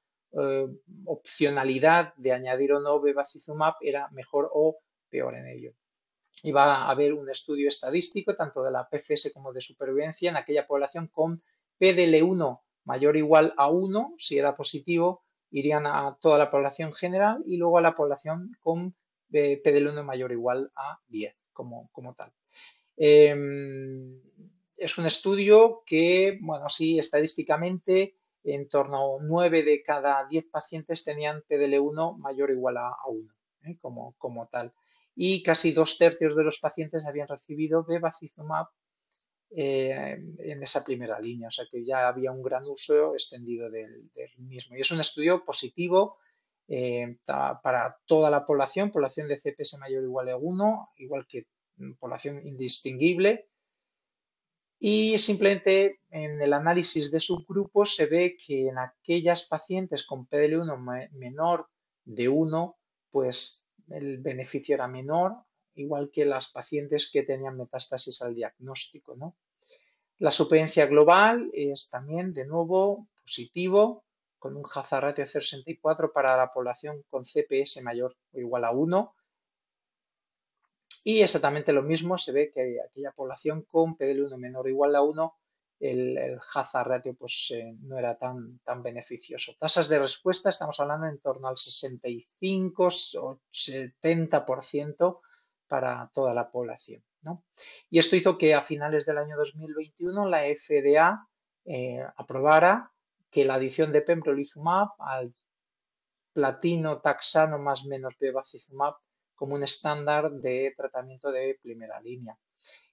opcionalidad 1.05 2.13
de 2.15 2.33
añadir 2.33 2.73
o 2.73 2.81
no 2.81 2.99
bevacizumab 2.99 3.75
era 3.79 4.09
mejor 4.09 4.49
o 4.53 4.79
peor 5.09 5.33
en 5.37 5.47
ello. 5.47 5.71
Iba 6.43 6.75
a 6.75 6.89
haber 6.91 7.13
un 7.13 7.29
estudio 7.29 7.69
estadístico 7.69 8.35
tanto 8.35 8.61
de 8.61 8.71
la 8.71 8.89
PFS 8.89 9.31
como 9.33 9.53
de 9.53 9.61
supervivencia 9.61 10.29
en 10.29 10.35
aquella 10.35 10.67
población 10.67 11.07
con 11.07 11.41
PDL1 11.79 12.64
mayor 12.85 13.15
o 13.15 13.17
igual 13.17 13.53
a 13.57 13.69
1, 13.69 14.15
si 14.17 14.37
era 14.37 14.55
positivo, 14.55 15.23
irían 15.51 15.87
a 15.87 16.17
toda 16.21 16.37
la 16.37 16.49
población 16.49 16.93
general 16.93 17.43
y 17.45 17.57
luego 17.57 17.77
a 17.77 17.81
la 17.81 17.95
población 17.95 18.51
con 18.59 18.95
eh, 19.31 19.61
PDL1 19.63 20.03
mayor 20.03 20.31
o 20.31 20.33
igual 20.33 20.71
a 20.75 20.99
10 21.07 21.35
como, 21.53 21.89
como 21.91 22.13
tal. 22.13 22.31
Em, 22.97 24.21
es 24.77 24.97
un 24.97 25.05
estudio 25.05 25.83
que, 25.85 26.37
bueno, 26.41 26.69
sí, 26.69 26.99
estadísticamente 26.99 28.15
en 28.43 28.69
torno 28.69 29.17
a 29.17 29.23
9 29.23 29.63
de 29.63 29.81
cada 29.81 30.25
10 30.27 30.47
pacientes 30.47 31.03
tenían 31.03 31.43
PDL1 31.49 32.17
mayor 32.17 32.49
o 32.49 32.53
igual 32.53 32.77
a, 32.77 32.93
1, 33.07 33.33
¿eh? 33.63 33.77
como, 33.81 34.15
como 34.17 34.47
tal. 34.47 34.73
Y 35.15 35.41
casi 35.43 35.71
dos 35.71 35.97
tercios 35.97 36.35
de 36.35 36.43
los 36.43 36.59
pacientes 36.59 37.05
habían 37.05 37.27
recibido 37.27 37.83
bevacizumab 37.83 38.67
eh, 39.51 40.17
en 40.39 40.63
esa 40.63 40.83
primera 40.83 41.19
línea, 41.19 41.47
o 41.47 41.51
sea 41.51 41.65
que 41.69 41.85
ya 41.85 42.07
había 42.07 42.31
un 42.31 42.43
gran 42.43 42.65
uso 42.65 43.13
extendido 43.13 43.69
del, 43.69 44.09
mismo. 44.37 44.75
Y 44.75 44.81
es 44.81 44.91
un 44.91 44.99
estudio 44.99 45.43
positivo 45.45 46.17
eh, 46.67 47.17
para 47.25 47.97
toda 48.05 48.29
la 48.29 48.45
población, 48.45 48.91
población 48.91 49.27
de 49.27 49.37
CPS 49.37 49.77
mayor 49.79 50.03
o 50.03 50.07
igual 50.07 50.29
a 50.29 50.37
1, 50.37 50.89
igual 50.97 51.25
que 51.27 51.47
población 51.99 52.45
indistinguible. 52.45 53.47
Y 54.79 55.17
simplemente 55.19 56.01
en 56.09 56.41
el 56.41 56.53
análisis 56.53 57.11
de 57.11 57.19
subgrupos 57.19 57.95
se 57.95 58.07
ve 58.07 58.35
que 58.35 58.67
en 58.67 58.77
aquellas 58.77 59.47
pacientes 59.47 60.05
con 60.05 60.27
PDL1 60.27 61.09
menor 61.11 61.69
de 62.03 62.27
1, 62.27 62.77
pues 63.09 63.65
el 63.89 64.19
beneficio 64.19 64.75
era 64.75 64.87
menor, 64.87 65.45
igual 65.75 66.09
que 66.11 66.25
las 66.25 66.51
pacientes 66.51 67.09
que 67.11 67.23
tenían 67.23 67.57
metástasis 67.57 68.21
al 68.21 68.35
diagnóstico. 68.35 69.15
¿no? 69.15 69.35
La 70.19 70.31
supervivencia 70.31 70.85
global 70.85 71.49
es 71.53 71.89
también, 71.89 72.33
de 72.33 72.45
nuevo, 72.45 73.07
positivo, 73.21 74.05
con 74.39 74.55
un 74.55 74.63
hazard 74.73 75.03
ratio 75.03 75.25
de 75.25 75.31
0,64 75.31 76.11
para 76.13 76.37
la 76.37 76.53
población 76.53 77.03
con 77.09 77.25
CPS 77.25 77.81
mayor 77.83 78.15
o 78.31 78.39
igual 78.39 78.63
a 78.63 78.71
1. 78.71 79.15
Y 81.03 81.21
exactamente 81.21 81.73
lo 81.73 81.83
mismo 81.83 82.17
se 82.17 82.31
ve 82.31 82.51
que 82.51 82.77
aquella 82.81 83.11
población 83.11 83.63
con 83.63 83.97
PDL1 83.97 84.37
menor 84.37 84.65
o 84.65 84.69
igual 84.69 84.95
a 84.95 85.01
1, 85.01 85.35
el, 85.79 86.17
el 86.17 86.39
hazard 86.53 86.87
ratio 86.87 87.15
pues, 87.15 87.51
eh, 87.55 87.75
no 87.81 87.97
era 87.97 88.17
tan, 88.17 88.59
tan 88.59 88.81
beneficioso. 88.81 89.55
Tasas 89.59 89.89
de 89.89 89.99
respuesta, 89.99 90.49
estamos 90.49 90.79
hablando 90.79 91.07
en 91.07 91.19
torno 91.19 91.47
al 91.47 91.57
65 91.57 92.83
o 93.19 93.39
70% 93.51 95.19
para 95.67 96.09
toda 96.13 96.33
la 96.33 96.51
población. 96.51 97.03
Y 97.89 97.99
esto 97.99 98.15
hizo 98.15 98.37
que 98.37 98.53
a 98.53 98.61
finales 98.61 99.05
del 99.05 99.17
año 99.17 99.35
2021 99.37 100.27
la 100.27 100.41
FDA 100.41 101.27
eh, 101.65 102.03
aprobara 102.17 102.91
que 103.29 103.45
la 103.45 103.55
adición 103.55 103.91
de 103.91 104.01
pembrolizumab 104.01 104.89
al 104.99 105.33
platino 106.33 107.01
taxano 107.01 107.57
más 107.57 107.85
menos 107.85 108.13
bevacizumab 108.19 108.95
como 109.33 109.55
un 109.55 109.63
estándar 109.63 110.31
de 110.31 110.73
tratamiento 110.75 111.31
de 111.31 111.57
primera 111.61 111.99
línea. 112.01 112.37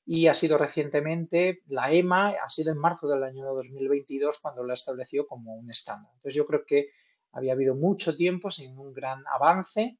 Y 0.05 0.27
ha 0.27 0.35
sido 0.35 0.59
recientemente, 0.59 1.63
la 1.67 1.93
EMA 1.93 2.31
ha 2.31 2.49
sido 2.49 2.73
en 2.73 2.79
marzo 2.79 3.09
del 3.09 3.23
año 3.23 3.55
2022 3.55 4.41
cuando 4.41 4.65
lo 4.65 4.73
estableció 4.73 5.27
como 5.27 5.55
un 5.55 5.71
estándar. 5.71 6.11
Entonces 6.15 6.35
yo 6.35 6.45
creo 6.45 6.65
que 6.67 6.89
había 7.31 7.53
habido 7.53 7.77
mucho 7.77 8.17
tiempo 8.17 8.51
sin 8.51 8.77
un 8.77 8.93
gran 8.93 9.25
avance 9.29 9.99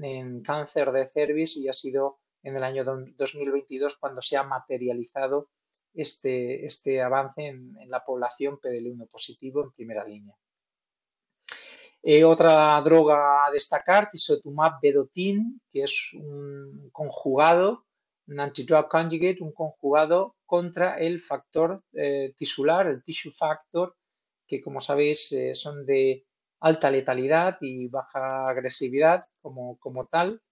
en 0.00 0.42
cáncer 0.42 0.92
de 0.92 1.04
cervix 1.06 1.56
y 1.56 1.68
ha 1.68 1.72
sido 1.72 2.18
en 2.42 2.56
el 2.56 2.64
año 2.64 2.84
2022 2.84 3.96
cuando 3.98 4.22
se 4.22 4.36
ha 4.36 4.42
materializado 4.42 5.50
este, 5.94 6.64
este 6.64 7.02
avance 7.02 7.46
en, 7.46 7.76
la 7.88 8.04
población 8.04 8.58
PDL1 8.58 9.08
positivo 9.08 9.62
en 9.64 9.72
primera 9.72 10.04
línea. 10.04 10.34
Eh, 12.02 12.24
otra 12.24 12.80
droga 12.80 13.46
a 13.46 13.50
destacar, 13.50 14.08
tisotumab 14.08 14.80
vedotin, 14.80 15.60
que 15.70 15.82
es 15.82 16.12
un 16.14 16.88
conjugado, 16.92 17.84
un 18.26 18.40
antidrug 18.40 18.88
conjugate, 18.88 19.42
un 19.42 19.52
conjugado 19.52 20.36
contra 20.46 20.96
el 20.96 21.20
factor 21.20 21.82
eh, 21.92 22.32
tisular, 22.36 22.86
el 22.86 23.02
tissue 23.02 23.32
factor, 23.32 23.96
que 24.46 24.62
como 24.62 24.80
sabéis 24.80 25.30
eh, 25.32 25.54
son 25.54 25.84
de 25.84 26.24
alta 26.60 26.90
letalidad 26.90 27.58
y 27.60 27.88
baja 27.88 28.48
agresividad 28.48 29.24
como, 29.40 29.78
como 29.78 30.06
tal. 30.06 30.42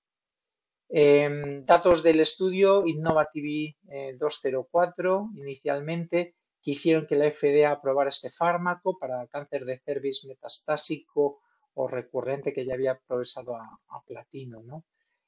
Em, 0.90 1.64
datos 1.64 2.03
del 2.03 2.21
estudio 2.21 2.87
Innovative 2.87 3.77
204 4.18 5.31
inicialmente 5.35 6.35
que 6.62 6.71
hicieron 6.73 7.07
que 7.07 7.14
la 7.14 7.31
FDA 7.31 7.71
aprobara 7.71 8.09
este 8.09 8.31
fármaco 8.31 8.99
para 8.99 9.27
cáncer 9.27 9.64
de 9.64 9.79
cervix 9.79 10.25
metastásico 10.25 11.40
o 11.75 11.87
recurrente 11.87 12.53
que 12.53 12.64
ya 12.64 12.75
había 12.75 12.99
progresado 12.99 13.55
a, 13.55 14.03
platino, 14.07 14.62
¿no? 14.62 14.85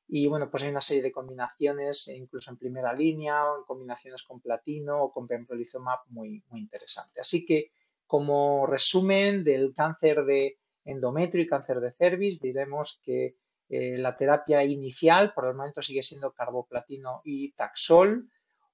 Y 0.09 0.27
bueno, 0.27 0.51
pues 0.51 0.65
hay 0.65 0.71
una 0.71 0.81
serie 0.81 1.05
de 1.05 1.13
combinaciones, 1.13 2.09
incluso 2.09 2.51
en 2.51 2.57
primera 2.57 2.93
línea, 2.93 3.45
en 3.57 3.65
combinaciones 3.65 4.25
con 4.25 4.41
platino 4.41 5.05
o 5.05 5.13
con 5.13 5.29
pembrolizumab 5.29 6.01
muy, 6.09 6.43
muy 6.49 6.61
interesante. 6.61 7.21
Así 7.21 7.47
que 7.47 7.71
como 8.09 8.67
resumen 8.67 9.45
del 9.45 9.73
cáncer 9.73 10.25
de 10.25 10.59
endometrio 10.91 11.43
y 11.43 11.47
cáncer 11.47 11.81
de 11.81 11.93
cervix, 11.93 12.41
diremos 12.41 13.01
que 13.03 13.37
eh, 13.69 13.97
la 13.99 14.17
terapia 14.17 14.65
inicial 14.65 15.33
por 15.33 15.47
el 15.47 15.55
momento 15.55 15.83
sigue 15.83 16.03
siendo 16.03 16.33
carboplatino 16.33 17.23
y 17.25 17.53
taxol, 17.53 18.29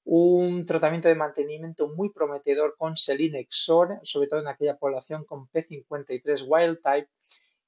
un 0.05 0.65
tratamiento 0.65 1.09
de 1.09 1.17
mantenimiento 1.17 1.93
muy 1.95 2.13
prometedor 2.13 2.77
con 2.79 2.97
selinexor, 2.97 3.99
sobre 4.05 4.29
todo 4.29 4.41
en 4.41 4.49
aquella 4.49 4.79
población 4.79 5.25
con 5.25 5.49
P53 5.51 6.45
wild 6.47 6.81
type, 6.83 7.11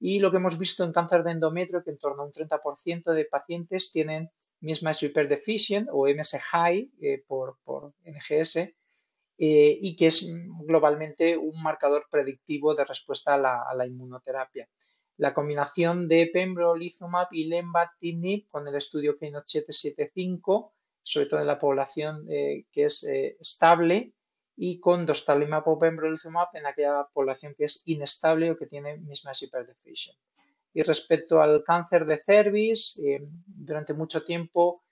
y 0.01 0.21
lo 0.21 0.31
que 0.31 0.37
hemos 0.37 0.59
visto 0.59 0.85
en 0.85 0.93
cáncer 0.93 1.25
de 1.25 1.33
endometrio, 1.33 1.83
que 1.83 1.91
en 1.91 1.99
torno 1.99 2.23
a 2.23 2.27
un 2.27 2.33
30% 2.33 3.13
de 3.13 3.25
pacientes 3.25 3.91
tienen 3.91 4.31
mismatch 4.61 5.03
repair 5.03 5.87
o 5.91 6.07
MS 6.07 6.39
high 6.51 6.91
eh, 7.01 7.23
por, 7.27 7.57
NGS, 8.05 8.73
eh, 9.39 9.79
y 9.81 9.97
que 9.97 10.07
es 10.09 10.35
globalmente 10.65 11.37
un 11.37 11.63
marcador 11.63 12.07
predictivo 12.11 12.75
de 12.75 12.85
respuesta 12.85 13.35
a 13.35 13.75
la 13.75 13.87
inmunoterapia 13.87 14.69
la 15.19 15.35
combinación 15.35 16.09
de 16.09 16.31
pembrolizumab 16.33 17.27
y 17.33 17.45
lenvatinib 17.45 18.49
con 18.49 18.67
el 18.67 18.77
estudio 18.77 19.19
Keynote 19.19 19.49
775, 19.49 20.73
sobre 21.03 21.27
todo 21.27 21.41
en 21.41 21.49
la 21.49 21.59
población 21.59 22.25
eh, 22.31 22.67
que 22.73 22.85
es 22.85 23.05
eh, 23.05 23.37
estable, 23.41 24.13
y 24.57 24.81
con 24.81 25.07
dostarlimab 25.07 25.69
o 25.69 25.79
pembrolizumab 25.79 26.49
en 26.55 26.67
aquella 26.67 27.07
población 27.13 27.55
que 27.57 27.65
es 27.65 27.83
inestable 27.87 28.51
o 28.51 28.57
que 28.57 28.67
tiene 28.67 28.99
mismatch 28.99 29.43
hyperdeficiency. 29.43 30.19
Y 30.73 30.83
respecto 30.83 31.43
al 31.43 31.65
cáncer 31.65 32.07
de 32.07 32.19
cervix, 32.19 32.99
eh, 33.05 33.21
durante 33.47 33.95
mucho 33.95 34.23
tiempo 34.25 34.83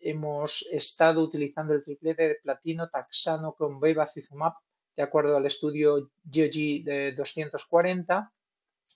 hemos 0.00 0.66
estado 0.70 1.22
utilizando 1.22 1.74
el 1.74 1.82
triplete 1.82 2.28
de 2.28 2.34
platino, 2.36 2.88
taxano 2.88 3.54
con 3.54 3.80
bevacizumab, 3.80 4.54
de 4.96 5.02
acuerdo 5.02 5.36
al 5.36 5.46
estudio 5.46 6.10
GOG 6.24 6.84
de 6.84 7.14
240 7.16 8.32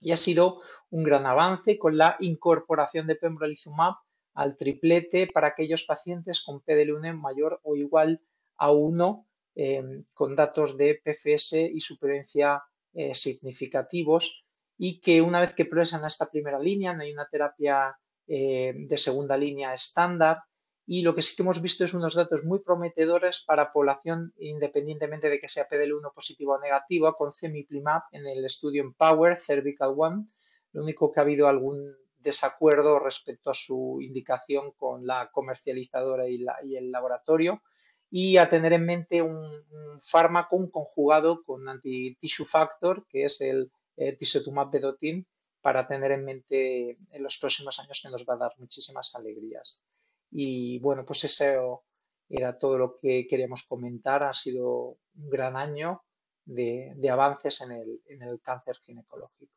y 0.01 0.11
ha 0.11 0.17
sido 0.17 0.61
un 0.91 1.05
gran 1.05 1.27
avance 1.27 1.79
con 1.79 1.97
la 1.97 2.17
incorporación 2.21 3.07
de 3.07 3.15
pembrolizumab 3.15 3.95
al 4.35 4.57
triplete 4.57 5.29
para 5.29 5.49
aquellos 5.49 5.85
pacientes 5.85 6.43
con 6.43 6.61
PDL1 6.63 7.15
mayor 7.15 7.61
o 7.63 7.77
igual 7.77 8.21
a 8.57 8.73
1 8.73 9.27
em, 9.55 10.05
con 10.13 10.35
datos 10.35 10.77
de 10.77 11.01
PFS 11.05 11.71
y 11.73 11.81
supervivencia 11.81 12.63
eh, 12.95 13.15
significativos 13.15 14.45
y 14.79 15.01
que 15.01 15.23
una 15.23 15.41
vez 15.41 15.55
que 15.55 15.67
progresan 15.67 16.05
a 16.05 16.09
esta 16.09 16.31
primera 16.31 16.59
línea 16.59 16.95
no 16.95 17.03
hay 17.03 17.13
una 17.13 17.29
terapia 17.29 17.97
eh, 18.27 18.73
de 18.75 18.99
segunda 18.99 19.37
línea 19.37 19.75
estándar 19.75 20.39
y 20.87 21.03
lo 21.03 21.15
que 21.15 21.23
sí 21.23 21.37
que 21.37 21.43
hemos 21.43 21.63
visto 21.63 21.85
es 21.85 21.95
unos 21.95 22.15
datos 22.15 22.45
muy 22.45 22.61
prometedores 22.61 23.45
para 23.47 23.73
población 23.73 24.35
independientemente 24.39 25.31
de 25.31 25.39
que 25.39 25.49
sea 25.49 25.69
PDL1 25.69 26.13
positivo 26.13 26.55
o 26.55 26.61
negativa 26.61 27.15
con 27.15 27.33
cemiplimab 27.33 28.03
en 28.11 28.27
el 28.27 28.45
estudio 28.45 28.83
Empower 28.83 29.37
Cervical 29.37 29.95
One. 29.97 30.27
Lo 30.73 30.83
único 30.83 31.13
que 31.13 31.21
ha 31.21 31.23
habido 31.23 31.47
algún 31.47 31.95
desacuerdo 32.19 32.99
respecto 32.99 33.51
a 33.51 33.55
su 33.55 33.99
indicación 34.01 34.73
con 34.73 35.07
la 35.07 35.31
comercializadora 35.33 36.29
y, 36.29 36.45
el 36.77 36.91
laboratorio 36.91 37.63
y 38.11 38.37
a 38.37 38.49
tener 38.49 38.73
en 38.73 38.85
mente 38.85 39.23
un, 39.23 39.63
fármaco 40.01 40.69
conjugado 40.71 41.45
con 41.45 41.69
anti-tissue 41.69 42.45
factor 42.45 43.07
que 43.09 43.25
es 43.25 43.41
el 43.41 43.71
eh, 43.97 44.17
tisotumab 44.17 44.71
vedotin 44.71 45.27
para 45.61 45.87
tener 45.87 46.11
en 46.11 46.25
mente 46.25 46.99
en 47.11 47.23
los 47.23 47.39
próximos 47.39 47.79
años 47.79 48.01
que 48.03 48.11
nos 48.11 48.27
va 48.29 48.35
a 48.35 48.39
dar 48.39 48.53
muchísimas 48.59 49.15
alegrías. 49.15 49.85
Y 50.33 50.79
bueno, 50.81 51.05
pues 51.05 51.25
eso 51.25 51.85
era 52.29 52.59
todo 52.59 52.79
lo 52.79 52.99
que 52.99 53.27
queríamos 53.27 53.65
comentar. 53.69 54.23
Ha 54.23 54.35
sido 54.35 54.99
un 55.15 55.31
gran 55.31 55.57
año 55.57 56.03
de, 56.45 56.95
de 56.97 57.11
avances 57.11 57.61
en 57.61 57.73
el, 57.73 58.03
en 58.07 58.23
el 58.23 58.41
cáncer 58.41 58.77
ginecológico. 58.77 59.53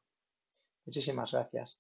Muchísimas 0.86 1.32
gracias. 1.32 1.80